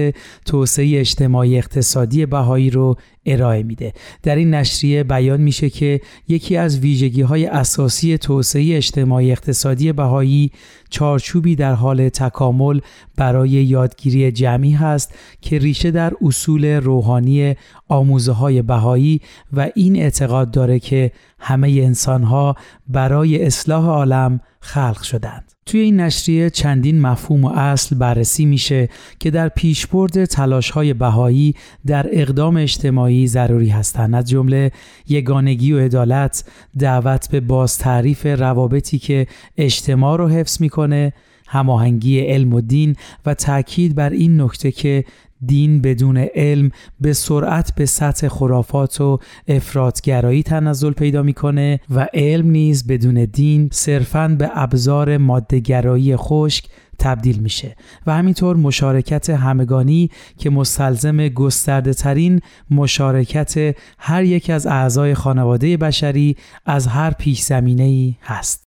توسعه 0.45 1.01
اجتماعی 1.01 1.59
اقتصادی 1.59 2.27
بهایی 2.27 2.71
رو 2.71 2.97
ارائه 3.33 3.63
میده. 3.63 3.93
در 4.23 4.37
این 4.37 4.55
نشریه 4.55 5.05
بیان 5.05 5.41
میشه 5.41 5.71
که 5.71 6.01
یکی 6.29 6.57
از 6.57 6.79
ویژگی 6.79 7.23
های 7.23 7.47
اساسی 7.47 8.19
توسعه 8.19 8.77
اجتماعی 8.77 9.33
اقتصادی 9.33 9.93
بهایی 9.93 10.51
چارچوبی 10.91 11.57
در 11.57 11.75
حال 11.75 12.09
تکامل 12.09 12.81
برای 13.17 13.51
یادگیری 13.51 14.33
جمعی 14.33 14.71
هست 14.73 15.15
که 15.41 15.59
ریشه 15.59 15.91
در 15.91 16.13
اصول 16.23 16.65
روحانی 16.65 17.55
آموزه 17.89 18.33
های 18.33 18.63
بهایی 18.63 19.21
و 19.53 19.71
این 19.75 19.97
اعتقاد 19.97 20.51
داره 20.51 20.79
که 20.79 21.13
همه 21.39 21.69
انسان 21.69 22.23
ها 22.23 22.55
برای 22.89 23.47
اصلاح 23.47 23.87
عالم 23.87 24.41
خلق 24.61 25.03
شدند. 25.03 25.53
توی 25.67 25.81
این 25.81 26.01
نشریه 26.01 26.51
چندین 26.51 27.01
مفهوم 27.01 27.45
و 27.45 27.49
اصل 27.49 27.97
بررسی 27.97 28.45
میشه 28.45 28.89
که 29.19 29.31
در 29.31 29.49
پیشبرد 29.49 30.25
تلاش 30.25 30.71
های 30.71 30.95
بهایی 30.95 31.55
در 31.87 32.07
اقدام 32.13 32.57
اجتماعی 32.57 33.27
ضروری 33.27 33.69
هستند 33.69 34.15
از 34.15 34.29
جمله 34.29 34.71
یگانگی 35.09 35.73
و 35.73 35.79
عدالت 35.79 36.45
دعوت 36.79 37.31
به 37.31 37.41
باز 37.41 37.79
تعریف 37.79 38.27
روابطی 38.27 38.99
که 38.99 39.27
اجتماع 39.57 40.19
رو 40.19 40.29
حفظ 40.29 40.61
می‌کنه 40.61 41.13
هماهنگی 41.49 42.21
علم 42.21 42.55
و 42.55 42.61
دین 42.61 42.97
و 43.27 43.35
تاکید 43.35 43.95
بر 43.95 44.11
این 44.11 44.41
نکته 44.41 44.73
که 44.73 45.05
دین 45.47 45.81
بدون 45.83 46.17
علم 46.17 46.71
به 47.01 47.13
سرعت 47.13 47.75
به 47.75 47.87
سطح 47.87 48.29
خرافات 48.29 49.01
و 49.01 49.19
افرادگرایی 49.49 50.43
تنزل 50.43 50.93
پیدا 50.93 51.23
می‌کنه 51.23 51.81
و 51.91 52.09
علم 52.15 52.51
نیز 52.51 52.87
بدون 52.87 53.25
دین 53.25 53.69
صرفاً 53.73 54.29
به 54.39 54.51
ابزار 54.55 55.17
مادهگرایی 55.17 56.17
خشک 56.17 56.65
تبدیل 56.99 57.39
میشه 57.39 57.77
و 58.07 58.15
همینطور 58.15 58.57
مشارکت 58.57 59.31
همگانی 59.31 60.11
که 60.39 60.51
مستلزم 60.51 61.29
گسترده 61.29 61.95
ترین 61.95 62.41
مشارکت 62.71 63.77
هر 63.99 64.25
یک 64.25 64.51
از 64.51 64.67
اعضای 64.67 65.15
خانواده 65.15 65.77
بشری 65.77 66.37
از 66.67 66.87
هر 66.87 67.11
پیش 67.11 67.41
زمینه 67.41 67.83
ای 67.83 68.15
هست. 68.23 68.68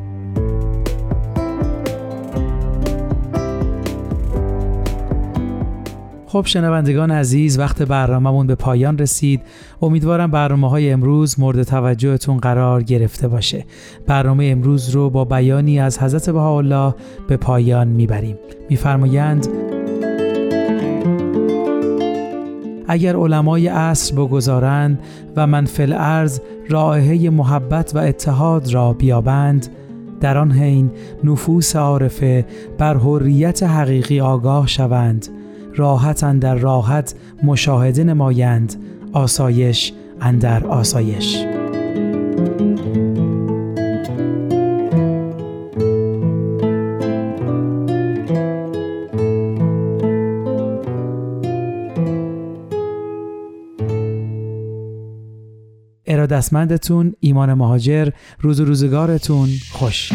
خب 6.29 6.43
شنوندگان 6.45 7.11
عزیز 7.11 7.59
وقت 7.59 7.81
برنامهمون 7.81 8.47
به 8.47 8.55
پایان 8.55 8.97
رسید. 8.97 9.41
امیدوارم 9.81 10.31
برنامه 10.31 10.69
های 10.69 10.91
امروز 10.91 11.39
مورد 11.39 11.63
توجهتون 11.63 12.37
قرار 12.37 12.83
گرفته 12.83 13.27
باشه. 13.27 13.65
برنامه 14.07 14.45
امروز 14.45 14.89
رو 14.89 15.09
با 15.09 15.25
بیانی 15.25 15.79
از 15.79 15.99
حضرت 15.99 16.29
بهاءالله 16.29 16.95
به 17.27 17.37
پایان 17.37 17.87
می‌بریم. 17.87 18.37
میفرمایند 18.69 19.47
اگر 22.87 23.15
علمای 23.15 23.67
عصر 23.67 24.15
بگذارند 24.15 24.99
و 25.35 25.47
من 25.47 25.65
فل 25.65 25.93
ارز 25.93 26.39
رائحه 26.69 27.29
محبت 27.29 27.95
و 27.95 27.97
اتحاد 27.97 28.73
را 28.73 28.93
بیابند 28.93 29.67
در 30.21 30.37
آن 30.37 30.51
حین 30.51 30.91
نفوس 31.23 31.75
عارفه 31.75 32.45
بر 32.77 32.97
حریت 32.97 33.63
حقیقی 33.63 34.19
آگاه 34.19 34.67
شوند. 34.67 35.27
راحت 35.77 36.23
اندر 36.23 36.55
راحت 36.55 37.15
مشاهده 37.43 38.03
نمایند. 38.03 38.75
آسایش 39.13 39.93
اندر 40.21 40.67
آسایش. 40.67 41.45
ارادتمندتون 56.05 57.13
ایمان 57.19 57.53
مهاجر 57.53 58.09
روز 58.41 58.59
روزگارتون 58.61 59.49
خوش. 59.71 60.11